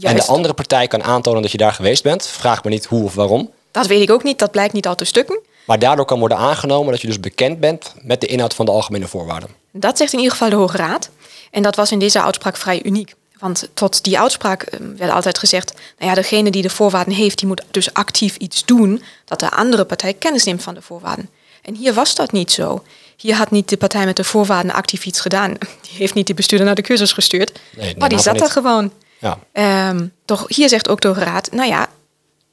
En 0.00 0.16
de 0.16 0.24
andere 0.24 0.54
partij 0.54 0.86
kan 0.86 1.02
aantonen 1.02 1.42
dat 1.42 1.50
je 1.50 1.58
daar 1.58 1.72
geweest 1.72 2.02
bent. 2.02 2.26
Vraag 2.26 2.64
me 2.64 2.70
niet 2.70 2.84
hoe 2.84 3.04
of 3.04 3.14
waarom. 3.14 3.50
Dat 3.70 3.86
weet 3.86 4.02
ik 4.02 4.10
ook 4.10 4.22
niet, 4.22 4.38
dat 4.38 4.50
blijkt 4.50 4.72
niet 4.72 4.86
uit 4.86 4.98
de 4.98 5.04
stukken. 5.04 5.40
Maar 5.66 5.78
daardoor 5.78 6.04
kan 6.04 6.18
worden 6.18 6.38
aangenomen 6.38 6.92
dat 6.92 7.00
je 7.00 7.06
dus 7.06 7.20
bekend 7.20 7.60
bent 7.60 7.94
met 8.02 8.20
de 8.20 8.26
inhoud 8.26 8.54
van 8.54 8.66
de 8.66 8.72
algemene 8.72 9.06
voorwaarden. 9.06 9.48
Dat 9.72 9.98
zegt 9.98 10.12
in 10.12 10.18
ieder 10.18 10.32
geval 10.32 10.50
de 10.50 10.56
Hoge 10.56 10.76
Raad. 10.76 11.10
En 11.50 11.62
dat 11.62 11.76
was 11.76 11.92
in 11.92 11.98
deze 11.98 12.22
uitspraak 12.22 12.56
vrij 12.56 12.82
uniek. 12.82 13.14
Want 13.40 13.68
tot 13.74 14.04
die 14.04 14.18
uitspraak 14.18 14.62
eh, 14.62 14.80
werd 14.96 15.12
altijd 15.12 15.38
gezegd... 15.38 15.72
nou 15.98 16.10
ja, 16.10 16.14
degene 16.14 16.50
die 16.50 16.62
de 16.62 16.70
voorwaarden 16.70 17.14
heeft... 17.14 17.38
die 17.38 17.46
moet 17.46 17.62
dus 17.70 17.94
actief 17.94 18.36
iets 18.36 18.64
doen... 18.64 19.02
dat 19.24 19.40
de 19.40 19.50
andere 19.50 19.84
partij 19.84 20.14
kennis 20.14 20.44
neemt 20.44 20.62
van 20.62 20.74
de 20.74 20.82
voorwaarden. 20.82 21.30
En 21.62 21.74
hier 21.74 21.94
was 21.94 22.14
dat 22.14 22.32
niet 22.32 22.52
zo. 22.52 22.82
Hier 23.16 23.34
had 23.34 23.50
niet 23.50 23.68
de 23.68 23.76
partij 23.76 24.04
met 24.04 24.16
de 24.16 24.24
voorwaarden 24.24 24.72
actief 24.72 25.04
iets 25.04 25.20
gedaan. 25.20 25.50
Die 25.88 25.92
heeft 25.98 26.14
niet 26.14 26.26
de 26.26 26.34
bestuurder 26.34 26.66
naar 26.66 26.76
de 26.76 26.82
cursus 26.82 27.12
gestuurd. 27.12 27.58
nee, 27.76 27.94
maar 27.98 28.08
die 28.08 28.18
zat 28.18 28.40
er 28.40 28.50
gewoon. 28.50 28.92
Ja. 29.18 29.38
Ehm, 29.52 30.06
toch 30.24 30.44
hier 30.48 30.68
zegt 30.68 30.88
ook 30.88 31.00
de 31.00 31.12
Raad... 31.12 31.52
nou 31.52 31.68
ja, 31.68 31.88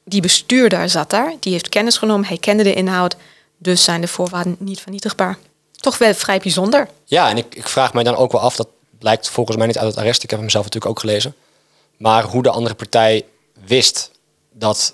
die 0.06 0.22
bestuurder 0.22 0.90
zat 0.90 1.10
daar. 1.10 1.34
Die 1.40 1.52
heeft 1.52 1.70
kennis 1.70 1.98
genomen. 1.98 2.28
Hij 2.28 2.38
kende 2.38 2.64
de 2.64 2.74
inhoud. 2.74 3.16
Dus 3.58 3.84
zijn 3.84 4.02
de 4.02 4.08
voorwaarden 4.08 4.56
niet 4.60 4.80
vernietigbaar. 4.80 5.38
Toch 5.72 5.98
wel 5.98 6.14
vrij 6.14 6.40
bijzonder. 6.40 6.88
Ja, 7.06 7.30
en 7.30 7.38
ik, 7.38 7.56
ik 7.56 7.68
vraag 7.68 7.94
mij 7.94 8.04
dan 8.04 8.16
ook 8.16 8.32
wel 8.32 8.42
af, 8.42 8.56
dat 8.56 8.68
blijkt 9.00 9.30
volgens 9.30 9.58
mij 9.58 9.68
niet 9.68 9.78
uit 9.78 9.88
het 9.88 9.98
arrest, 9.98 10.24
ik 10.24 10.30
heb 10.30 10.40
hem 10.40 10.50
zelf 10.50 10.64
natuurlijk 10.64 10.92
ook 10.92 11.00
gelezen, 11.00 11.36
maar 11.98 12.24
hoe 12.24 12.44
de 12.44 12.50
andere 12.50 12.76
partij 12.76 13.26
wist 13.66 14.12
dat 14.54 14.94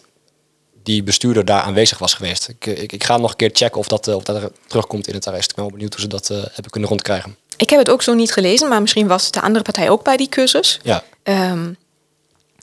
die 0.84 1.04
bestuurder 1.04 1.46
daar 1.46 1.62
aanwezig 1.62 1.98
was 1.98 2.14
geweest. 2.14 2.48
Ik, 2.48 2.66
ik, 2.66 2.92
ik 2.92 3.04
ga 3.04 3.18
nog 3.18 3.32
een 3.32 3.36
keer 3.36 3.50
checken 3.54 3.80
of 3.80 3.88
dat, 3.88 4.08
eh, 4.08 4.16
of 4.16 4.24
dat 4.24 4.36
er 4.36 4.52
terugkomt 4.68 5.08
in 5.08 5.14
het 5.14 5.28
arrest. 5.28 5.50
Ik 5.50 5.56
ben 5.56 5.64
wel 5.64 5.74
benieuwd 5.74 5.94
hoe 5.94 6.02
ze 6.02 6.08
dat 6.08 6.30
eh, 6.30 6.38
hebben 6.38 6.72
kunnen 6.72 6.90
rondkrijgen. 6.90 7.38
Ik 7.58 7.70
heb 7.70 7.80
het 7.80 7.90
ook 7.90 8.02
zo 8.02 8.14
niet 8.14 8.32
gelezen, 8.32 8.70
maar 8.70 8.82
misschien 8.82 9.08
was 9.08 9.32
de 9.32 9.42
andere 9.42 9.64
partij 9.64 9.90
ook 9.90 10.04
bij 10.04 10.18
die 10.18 10.30
cursus. 10.30 10.80
Ja, 10.84 11.04
Ehm, 11.24 11.74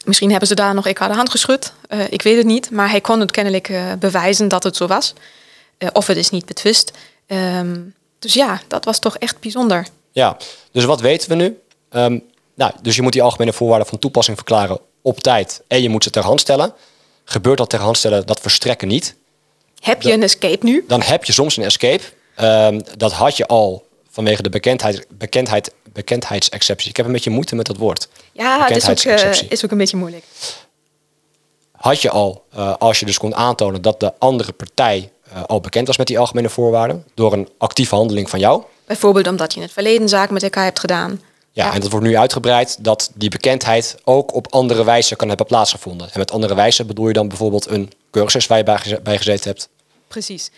misschien 0.04 0.30
hebben 0.30 0.48
ze 0.48 0.54
daar 0.54 0.74
nog 0.74 0.86
elkaar 0.86 1.08
de 1.08 1.14
hand 1.14 1.30
geschud. 1.30 1.72
Eh, 1.88 2.10
ik 2.10 2.22
weet 2.22 2.36
het 2.36 2.46
niet, 2.46 2.70
maar 2.70 2.90
hij 2.90 3.00
kon 3.00 3.20
het 3.20 3.30
kennelijk 3.30 3.72
bewijzen 3.98 4.48
dat 4.48 4.62
het 4.62 4.76
zo 4.76 4.86
was. 4.86 5.14
Of 5.92 6.06
het 6.06 6.16
is 6.16 6.30
niet 6.30 6.46
betwist. 6.46 6.92
Ehm, 7.26 7.78
dus 8.18 8.34
ja, 8.34 8.60
dat 8.68 8.84
was 8.84 8.98
toch 8.98 9.16
echt 9.16 9.40
bijzonder. 9.40 9.86
Ja. 10.12 10.36
dus 10.72 10.84
wat 10.84 11.00
weten 11.00 11.28
we 11.28 11.34
nu? 11.34 11.60
Ehm, 11.90 12.18
nou, 12.54 12.72
dus 12.82 12.96
je 12.96 13.02
moet 13.02 13.12
die 13.12 13.22
algemene 13.22 13.52
voorwaarden 13.52 13.88
van 13.88 13.98
toepassing 13.98 14.36
verklaren 14.36 14.78
op 15.02 15.20
tijd 15.20 15.62
en 15.66 15.82
je 15.82 15.88
moet 15.88 16.04
ze 16.04 16.10
ter 16.10 16.22
hand 16.22 16.40
stellen. 16.40 16.72
Gebeurt 17.24 17.58
dat 17.58 17.70
ter 17.70 17.80
hand 17.80 17.96
stellen, 17.96 18.26
dat 18.26 18.40
verstrekken 18.40 18.88
niet. 18.88 19.16
Heb 19.80 20.02
je 20.02 20.12
een 20.12 20.22
escape 20.22 20.64
nu? 20.64 20.84
dan 20.88 21.02
heb 21.02 21.24
je 21.24 21.32
soms 21.32 21.56
een 21.56 21.64
escape. 21.64 22.02
Ehm, 22.36 22.80
dat 22.96 23.12
had 23.12 23.36
je 23.36 23.46
al 23.46 23.86
vanwege 24.10 24.42
de 24.42 24.48
bekendheid, 24.48 25.06
bekendheid, 25.08 25.72
bekendheidsexceptie. 25.92 26.90
Ik 26.90 26.96
heb 26.96 27.06
een 27.06 27.12
beetje 27.12 27.30
moeite 27.30 27.54
met 27.54 27.66
dat 27.66 27.76
woord. 27.76 28.08
Ja, 28.32 28.66
het 28.66 28.76
is 28.76 28.88
ook, 28.88 28.98
eh, 28.98 29.42
is 29.48 29.64
ook 29.64 29.70
een 29.70 29.78
beetje 29.78 29.96
moeilijk. 29.96 30.24
had 31.72 32.02
je 32.02 32.10
al, 32.10 32.44
uh, 32.56 32.74
als 32.78 33.00
je 33.00 33.06
dus 33.06 33.18
kon 33.18 33.34
aantonen 33.34 33.82
dat 33.82 34.00
de 34.00 34.12
andere 34.18 34.52
partij 34.52 35.10
uh, 35.32 35.42
al 35.44 35.60
bekend 35.60 35.86
was 35.86 35.96
met 35.96 36.06
die 36.06 36.18
algemene 36.18 36.48
voorwaarden, 36.48 37.06
door 37.14 37.32
een 37.32 37.48
actieve 37.58 37.94
handeling 37.94 38.30
van 38.30 38.38
jou. 38.38 38.62
Bijvoorbeeld 38.90 39.26
omdat 39.26 39.50
je 39.52 39.56
in 39.56 39.64
het 39.64 39.72
verleden 39.72 40.08
zaken 40.08 40.34
met 40.34 40.42
elkaar 40.42 40.64
hebt 40.64 40.78
gedaan. 40.78 41.20
Ja, 41.50 41.64
ja, 41.64 41.74
en 41.74 41.80
dat 41.80 41.90
wordt 41.90 42.06
nu 42.06 42.16
uitgebreid 42.16 42.84
dat 42.84 43.10
die 43.14 43.30
bekendheid 43.30 43.96
ook 44.04 44.34
op 44.34 44.52
andere 44.52 44.84
wijze 44.84 45.16
kan 45.16 45.28
hebben 45.28 45.46
plaatsgevonden. 45.46 46.06
En 46.12 46.18
met 46.18 46.30
andere 46.30 46.54
wijze 46.54 46.84
bedoel 46.84 47.06
je 47.06 47.12
dan 47.12 47.28
bijvoorbeeld 47.28 47.70
een 47.70 47.92
cursus 48.10 48.46
waar 48.46 48.58
je 48.58 49.00
bij 49.02 49.16
gezeten 49.16 49.50
hebt? 49.50 49.68
Precies. 50.08 50.50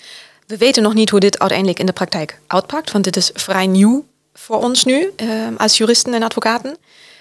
We 0.47 0.57
weten 0.57 0.83
nog 0.83 0.95
niet 0.95 1.11
hoe 1.11 1.21
dit 1.21 1.39
uiteindelijk 1.39 1.79
in 1.79 1.87
de 1.87 1.93
praktijk 1.93 2.39
uitpakt, 2.47 2.93
want 2.93 3.05
dit 3.05 3.17
is 3.17 3.31
vrij 3.35 3.67
nieuw 3.67 4.05
voor 4.35 4.63
ons 4.63 4.85
nu 4.85 5.11
uh, 5.17 5.29
als 5.57 5.79
juristen 5.79 6.15
en 6.15 6.23
advocaten. 6.23 6.77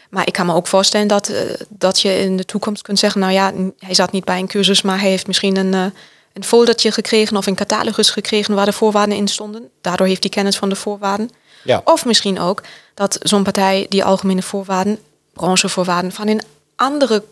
Maar 0.10 0.28
ik 0.28 0.34
kan 0.34 0.46
me 0.46 0.54
ook 0.54 0.68
voorstellen 0.68 1.08
dat, 1.08 1.30
uh, 1.30 1.38
dat 1.70 2.02
je 2.02 2.20
in 2.20 2.38
de 2.38 2.46
toekomst 2.46 2.82
kunt 2.82 3.00
zeggen, 3.00 3.22
nou 3.22 3.34
ja, 3.34 3.54
hij 3.80 3.94
zat 3.94 4.12
niet 4.12 4.26
bij 4.26 4.40
een 4.40 4.48
cursus, 4.48 4.82
maar 4.82 5.00
hij 5.00 5.10
heeft 5.10 5.28
misschien 5.28 5.56
een, 5.56 5.74
uh, 5.74 5.86
een 6.34 6.44
foldertje 6.44 6.92
gekregen 6.92 7.38
of 7.38 7.46
een 7.46 7.56
catalogus 7.56 8.10
gekregen 8.10 8.56
waar 8.56 8.66
de 8.66 8.74
voorwaarden 8.74 9.18
in 9.18 9.28
stonden. 9.28 9.70
Daardoor 9.82 10.08
heeft 10.08 10.24
hij 10.24 10.32
kennis 10.32 10.58
van 10.58 10.70
de 10.70 10.76
voorwaarden. 10.76 11.30
Ja. 11.64 11.82
Of 11.86 12.06
misschien 12.06 12.40
ook 12.40 12.62
dat 12.94 13.18
zo'n 13.22 13.44
partij 13.44 13.86
die 13.90 14.04
algemene 14.04 14.42
voorwaarden, 14.42 15.00
branchevoorwaarden 15.34 16.12
van 16.12 16.28
een 16.28 16.42
andere 16.76 17.24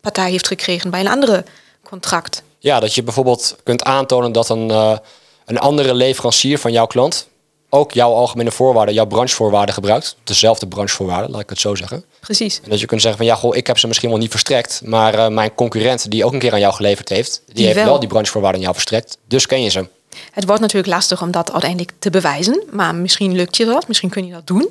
partij 0.00 0.30
heeft 0.30 0.46
gekregen 0.46 0.90
bij 0.90 1.00
een 1.00 1.08
andere 1.08 1.44
contract. 1.82 2.42
Ja, 2.58 2.80
dat 2.80 2.94
je 2.94 3.02
bijvoorbeeld 3.02 3.56
kunt 3.62 3.82
aantonen 3.82 4.32
dat 4.32 4.48
een, 4.48 4.68
uh, 4.68 4.96
een 5.44 5.58
andere 5.58 5.94
leverancier 5.94 6.58
van 6.58 6.72
jouw 6.72 6.86
klant 6.86 7.28
ook 7.68 7.92
jouw 7.92 8.12
algemene 8.12 8.50
voorwaarden, 8.50 8.94
jouw 8.94 9.06
branchevoorwaarden 9.06 9.74
gebruikt. 9.74 10.16
Dezelfde 10.24 10.66
branchevoorwaarden, 10.66 11.30
laat 11.30 11.40
ik 11.40 11.48
het 11.48 11.60
zo 11.60 11.74
zeggen. 11.74 12.04
Precies. 12.20 12.60
En 12.64 12.70
dat 12.70 12.80
je 12.80 12.86
kunt 12.86 13.00
zeggen 13.00 13.18
van 13.18 13.28
ja, 13.28 13.34
goh, 13.34 13.56
ik 13.56 13.66
heb 13.66 13.78
ze 13.78 13.86
misschien 13.86 14.08
wel 14.08 14.18
niet 14.18 14.30
verstrekt, 14.30 14.80
maar 14.84 15.14
uh, 15.14 15.28
mijn 15.28 15.54
concurrent 15.54 16.10
die 16.10 16.24
ook 16.24 16.32
een 16.32 16.38
keer 16.38 16.52
aan 16.52 16.60
jou 16.60 16.74
geleverd 16.74 17.08
heeft, 17.08 17.42
die, 17.46 17.54
die 17.54 17.64
heeft 17.64 17.76
wel. 17.76 17.86
wel 17.86 17.98
die 17.98 18.08
branchevoorwaarden 18.08 18.60
aan 18.60 18.66
jou 18.66 18.74
verstrekt. 18.74 19.18
Dus 19.26 19.46
ken 19.46 19.62
je 19.62 19.70
ze. 19.70 19.88
Het 20.32 20.46
wordt 20.46 20.60
natuurlijk 20.60 20.92
lastig 20.92 21.22
om 21.22 21.30
dat 21.30 21.52
uiteindelijk 21.52 21.92
te 21.98 22.10
bewijzen, 22.10 22.62
maar 22.70 22.94
misschien 22.94 23.34
lukt 23.34 23.56
je 23.56 23.64
dat, 23.64 23.88
misschien 23.88 24.10
kun 24.10 24.26
je 24.26 24.32
dat 24.32 24.46
doen. 24.46 24.68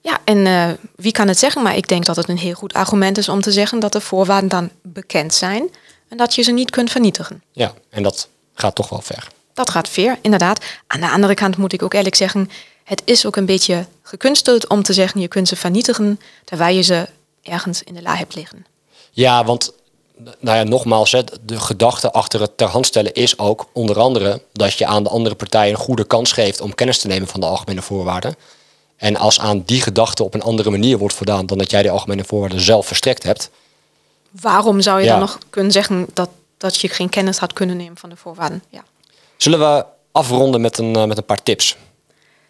Ja, 0.00 0.18
en 0.24 0.46
uh, 0.46 0.68
wie 0.96 1.12
kan 1.12 1.28
het 1.28 1.38
zeggen, 1.38 1.62
maar 1.62 1.76
ik 1.76 1.88
denk 1.88 2.04
dat 2.04 2.16
het 2.16 2.28
een 2.28 2.38
heel 2.38 2.54
goed 2.54 2.72
argument 2.72 3.18
is 3.18 3.28
om 3.28 3.40
te 3.40 3.52
zeggen 3.52 3.80
dat 3.80 3.92
de 3.92 4.00
voorwaarden 4.00 4.48
dan 4.48 4.70
bekend 4.82 5.34
zijn 5.34 5.68
en 6.08 6.16
dat 6.16 6.34
je 6.34 6.42
ze 6.42 6.52
niet 6.52 6.70
kunt 6.70 6.90
vernietigen. 6.90 7.42
Ja, 7.52 7.72
en 7.90 8.02
dat 8.02 8.28
gaat 8.54 8.74
toch 8.74 8.88
wel 8.88 9.00
ver. 9.00 9.28
Dat 9.54 9.70
gaat 9.70 9.88
ver, 9.88 10.18
inderdaad. 10.22 10.64
Aan 10.86 11.00
de 11.00 11.10
andere 11.10 11.34
kant 11.34 11.56
moet 11.56 11.72
ik 11.72 11.82
ook 11.82 11.94
eerlijk 11.94 12.14
zeggen, 12.14 12.50
het 12.84 13.02
is 13.04 13.26
ook 13.26 13.36
een 13.36 13.46
beetje 13.46 13.86
gekunsteld 14.02 14.68
om 14.68 14.82
te 14.82 14.92
zeggen 14.92 15.20
je 15.20 15.28
kunt 15.28 15.48
ze 15.48 15.56
vernietigen 15.56 16.20
terwijl 16.44 16.76
je 16.76 16.82
ze 16.82 17.08
ergens 17.42 17.82
in 17.82 17.94
de 17.94 18.02
la 18.02 18.16
hebt 18.16 18.34
liggen. 18.34 18.66
Ja, 19.10 19.44
want 19.44 19.72
nou 20.38 20.56
ja, 20.58 20.62
nogmaals, 20.62 21.10
de 21.42 21.60
gedachte 21.60 22.12
achter 22.12 22.40
het 22.40 22.56
ter 22.56 22.68
hand 22.68 22.86
stellen 22.86 23.12
is 23.12 23.38
ook 23.38 23.66
onder 23.72 23.98
andere 23.98 24.42
dat 24.52 24.74
je 24.74 24.86
aan 24.86 25.02
de 25.02 25.08
andere 25.08 25.34
partij 25.34 25.70
een 25.70 25.76
goede 25.76 26.04
kans 26.04 26.32
geeft 26.32 26.60
om 26.60 26.74
kennis 26.74 26.98
te 26.98 27.06
nemen 27.06 27.28
van 27.28 27.40
de 27.40 27.46
algemene 27.46 27.82
voorwaarden. 27.82 28.34
En 28.96 29.16
als 29.16 29.40
aan 29.40 29.62
die 29.66 29.80
gedachte 29.80 30.24
op 30.24 30.34
een 30.34 30.42
andere 30.42 30.70
manier 30.70 30.98
wordt 30.98 31.14
voldaan 31.14 31.46
dan 31.46 31.58
dat 31.58 31.70
jij 31.70 31.82
de 31.82 31.90
algemene 31.90 32.24
voorwaarden 32.24 32.60
zelf 32.60 32.86
verstrekt 32.86 33.22
hebt. 33.22 33.50
Waarom 34.30 34.80
zou 34.80 35.00
je 35.00 35.06
dan 35.06 35.18
nog 35.18 35.38
kunnen 35.50 35.72
zeggen 35.72 36.06
dat, 36.12 36.28
dat 36.56 36.76
je 36.76 36.88
geen 36.88 37.08
kennis 37.08 37.38
had 37.38 37.52
kunnen 37.52 37.76
nemen 37.76 37.96
van 37.96 38.10
de 38.10 38.16
voorwaarden? 38.16 38.62
Ja. 38.68 38.84
Zullen 39.42 39.58
we 39.58 39.84
afronden 40.12 40.60
met 40.60 40.78
een, 40.78 40.96
uh, 40.96 41.04
met 41.04 41.16
een 41.16 41.24
paar 41.24 41.42
tips? 41.42 41.76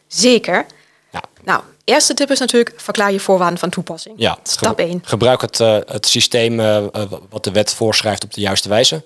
Zeker. 0.06 0.66
Ja. 1.12 1.22
Nou, 1.44 1.62
eerste 1.84 2.14
tip 2.14 2.30
is 2.30 2.38
natuurlijk 2.38 2.72
verklaar 2.76 3.12
je 3.12 3.20
voorwaarden 3.20 3.58
van 3.58 3.70
toepassing. 3.70 4.14
Ja, 4.18 4.38
Stap 4.42 4.78
1. 4.78 5.00
Gebruik 5.04 5.40
het, 5.40 5.60
uh, 5.60 5.76
het 5.86 6.06
systeem 6.06 6.60
uh, 6.60 6.84
wat 7.30 7.44
de 7.44 7.50
wet 7.50 7.74
voorschrijft 7.74 8.24
op 8.24 8.34
de 8.34 8.40
juiste 8.40 8.68
wijze. 8.68 9.04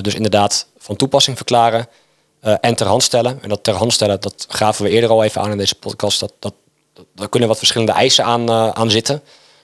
dus 0.00 0.14
inderdaad 0.14 0.66
van 0.78 0.96
toepassing 0.96 1.36
verklaren 1.36 1.88
en 2.40 2.76
ter 2.76 2.86
hand 2.86 3.02
stellen. 3.02 3.42
En 3.42 3.48
dat 3.48 3.64
ter 3.64 3.74
hand 3.74 3.92
stellen, 3.92 4.20
dat 4.20 4.46
gaven 4.48 4.84
we 4.84 4.90
eerder 4.90 5.10
al 5.10 5.24
even 5.24 5.40
aan 5.40 5.50
in 5.50 5.58
deze 5.58 5.74
podcast. 5.74 6.20
Dat, 6.20 6.32
dat, 6.38 6.54
daar 7.14 7.28
kunnen 7.28 7.48
wat 7.48 7.58
verschillende 7.58 7.92
eisen 7.92 8.24
aan, 8.24 8.50
aan 8.50 8.90
zitten. 8.90 9.22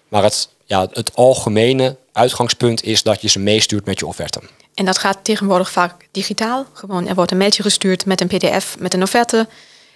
Maar 0.08 0.22
het, 0.22 0.48
ja, 0.64 0.86
het 0.92 1.14
algemene 1.14 1.96
uitgangspunt 2.14 2.82
is 2.82 3.02
dat 3.02 3.22
je 3.22 3.28
ze 3.28 3.38
meestuurt 3.38 3.86
met 3.86 3.98
je 3.98 4.06
offerte. 4.06 4.40
En 4.74 4.84
dat 4.84 4.98
gaat 4.98 5.18
tegenwoordig 5.22 5.70
vaak 5.70 6.08
digitaal. 6.10 6.66
Gewoon, 6.72 7.08
er 7.08 7.14
wordt 7.14 7.30
een 7.30 7.36
mailtje 7.36 7.62
gestuurd 7.62 8.06
met 8.06 8.20
een 8.20 8.26
pdf, 8.26 8.76
met 8.78 8.94
een 8.94 9.02
offerte. 9.02 9.48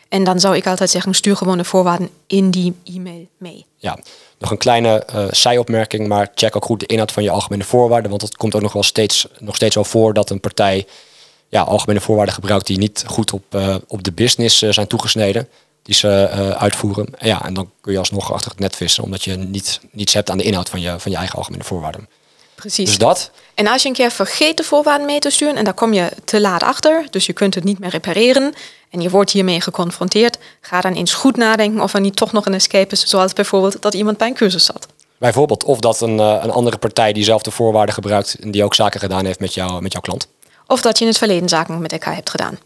En 0.09 0.25
dan 0.25 0.41
zou 0.41 0.57
ik 0.57 0.67
altijd 0.67 0.91
zeggen, 0.91 1.15
stuur 1.15 1.37
gewoon 1.37 1.59
de 1.59 1.65
voorwaarden 1.65 2.11
in 2.27 2.51
die 2.51 2.75
e-mail 2.85 3.27
mee. 3.37 3.67
Ja, 3.77 3.99
nog 4.39 4.51
een 4.51 4.59
kleine 4.59 5.07
uh, 5.15 5.25
zijopmerking, 5.31 6.09
maar 6.09 6.31
check 6.35 6.57
ook 6.57 6.65
goed 6.65 6.81
de 6.81 6.87
inhoud 6.87 7.13
van 7.13 7.23
je 7.23 7.31
algemene 7.31 7.65
voorwaarden. 7.65 8.11
Want 8.11 8.23
het 8.23 8.37
komt 8.37 8.55
ook 8.55 8.63
nog 8.63 8.73
wel 8.73 8.83
steeds, 8.83 9.27
nog 9.39 9.55
steeds 9.55 9.75
wel 9.75 9.85
voor 9.85 10.15
dat 10.15 10.31
een 10.31 10.41
partij 10.41 10.87
ja, 11.49 11.63
algemene 11.63 12.01
voorwaarden 12.01 12.35
gebruikt 12.35 12.67
die 12.67 12.79
niet 12.79 13.05
goed 13.07 13.33
op, 13.33 13.43
uh, 13.55 13.77
op 13.87 14.05
de 14.05 14.13
business 14.13 14.63
uh, 14.63 14.71
zijn 14.73 14.87
toegesneden. 14.87 15.49
Die 15.89 15.97
ze 15.97 16.55
uitvoeren. 16.59 17.09
Ja, 17.19 17.45
en 17.45 17.55
dan 17.55 17.71
kun 17.81 17.93
je 17.93 17.99
alsnog 17.99 18.33
achter 18.33 18.51
het 18.51 18.61
net 18.61 18.77
vissen, 18.77 19.05
omdat 19.05 19.25
je 19.25 19.37
niet, 19.37 19.81
niets 19.91 20.13
hebt 20.13 20.31
aan 20.31 20.39
de 20.39 20.45
inhoud 20.45 20.69
van 20.69 20.81
je, 20.81 20.95
van 20.99 21.11
je 21.11 21.17
eigen 21.17 21.37
algemene 21.37 21.65
voorwaarden. 21.65 22.09
Precies. 22.55 22.89
Dus 22.89 22.99
dat. 22.99 23.31
En 23.55 23.67
als 23.67 23.83
je 23.83 23.89
een 23.89 23.95
keer 23.95 24.11
vergeet 24.11 24.57
de 24.57 24.63
voorwaarden 24.63 25.07
mee 25.07 25.19
te 25.19 25.31
sturen 25.31 25.57
en 25.57 25.65
daar 25.65 25.75
kom 25.75 25.93
je 25.93 26.11
te 26.25 26.41
laat 26.41 26.63
achter, 26.63 27.07
dus 27.11 27.27
je 27.27 27.33
kunt 27.33 27.55
het 27.55 27.65
niet 27.65 27.79
meer 27.79 27.91
repareren 27.91 28.55
en 28.91 29.01
je 29.01 29.11
wordt 29.11 29.31
hiermee 29.31 29.61
geconfronteerd, 29.61 30.39
ga 30.61 30.81
dan 30.81 30.93
eens 30.93 31.15
goed 31.15 31.37
nadenken 31.37 31.81
of 31.81 31.95
er 31.95 32.01
niet 32.01 32.17
toch 32.17 32.33
nog 32.33 32.47
een 32.47 32.55
escape 32.55 32.93
is, 32.93 33.07
zoals 33.07 33.33
bijvoorbeeld 33.33 33.83
dat 33.83 33.95
iemand 33.95 34.19
bij 34.19 34.29
een 34.29 34.35
cursus 34.35 34.65
zat. 34.65 34.87
Bijvoorbeeld, 35.19 35.65
of 35.65 35.79
dat 35.79 36.01
een, 36.01 36.17
uh, 36.19 36.39
een 36.43 36.51
andere 36.51 36.77
partij 36.77 37.13
diezelfde 37.13 37.51
voorwaarden 37.51 37.95
gebruikt 37.95 38.37
en 38.41 38.51
die 38.51 38.65
ook 38.65 38.75
zaken 38.75 39.01
gedaan 39.01 39.25
heeft 39.25 39.41
met, 39.41 39.55
jou, 39.55 39.83
met 39.83 39.93
jouw 39.93 40.03
klant. 40.03 40.29
Of 40.67 40.81
dat 40.81 40.99
je 40.99 41.05
in 41.05 41.11
het 41.11 41.19
verleden 41.19 41.49
zaken 41.49 41.81
met 41.81 41.93
elkaar 41.93 42.15
hebt 42.15 42.31
gedaan. 42.31 42.59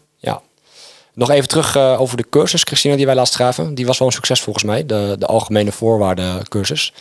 Nog 1.13 1.29
even 1.29 1.47
terug 1.47 1.75
uh, 1.75 2.01
over 2.01 2.17
de 2.17 2.25
cursus, 2.29 2.63
Christina, 2.63 2.95
die 2.95 3.05
wij 3.05 3.15
laatst 3.15 3.35
gaven. 3.35 3.75
Die 3.75 3.85
was 3.85 3.97
wel 3.97 4.07
een 4.07 4.13
succes 4.13 4.41
volgens 4.41 4.65
mij, 4.65 4.85
de, 4.85 5.15
de 5.19 5.25
algemene 5.25 5.71
voorwaarden 5.71 6.47
cursus. 6.47 6.93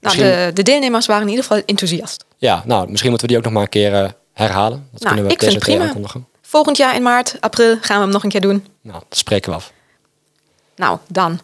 Nou, 0.00 0.16
de, 0.16 0.50
de, 0.54 0.62
deelnemers 0.62 1.06
waren 1.06 1.22
in 1.22 1.28
ieder 1.28 1.44
geval 1.44 1.62
enthousiast. 1.66 2.24
Ja, 2.36 2.62
nou, 2.66 2.90
misschien 2.90 3.10
moeten 3.10 3.26
we 3.28 3.32
die 3.32 3.36
ook 3.36 3.44
nog 3.44 3.52
maar 3.52 3.62
een 3.62 3.68
keer 3.68 3.92
uh, 3.92 4.08
herhalen. 4.32 4.88
Dat 4.92 5.02
nou, 5.02 5.14
kunnen 5.14 5.24
we 5.24 5.32
ik 5.32 5.40
vind 5.40 5.52
het 5.52 5.62
prima. 5.62 5.84
Aankondigen. 5.84 6.26
Volgend 6.42 6.76
jaar 6.76 6.94
in 6.94 7.02
maart, 7.02 7.36
april 7.40 7.76
gaan 7.80 7.96
we 7.96 8.02
hem 8.02 8.12
nog 8.12 8.22
een 8.22 8.30
keer 8.30 8.40
doen. 8.40 8.66
Nou, 8.80 9.02
dat 9.08 9.18
spreken 9.18 9.50
we 9.50 9.56
af. 9.56 9.72
Nou, 10.76 10.98
dan. 11.08 11.40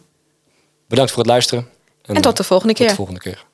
Bedankt 0.89 1.11
voor 1.11 1.23
het 1.23 1.31
luisteren. 1.31 1.69
En, 2.03 2.15
en 2.15 2.23
tot 2.23 2.37
de 2.37 2.45
volgende 2.45 2.75
keer. 2.75 2.89
Tot 2.89 2.97
de 2.97 3.03
volgende 3.05 3.21
keer. 3.21 3.45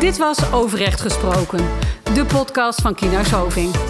Dit 0.00 0.18
was 0.18 0.52
Overrecht 0.52 1.00
Gesproken, 1.00 1.68
de 2.14 2.24
podcast 2.24 2.80
van 2.80 2.94
Kienhuis 2.94 3.30
Hoving. 3.30 3.89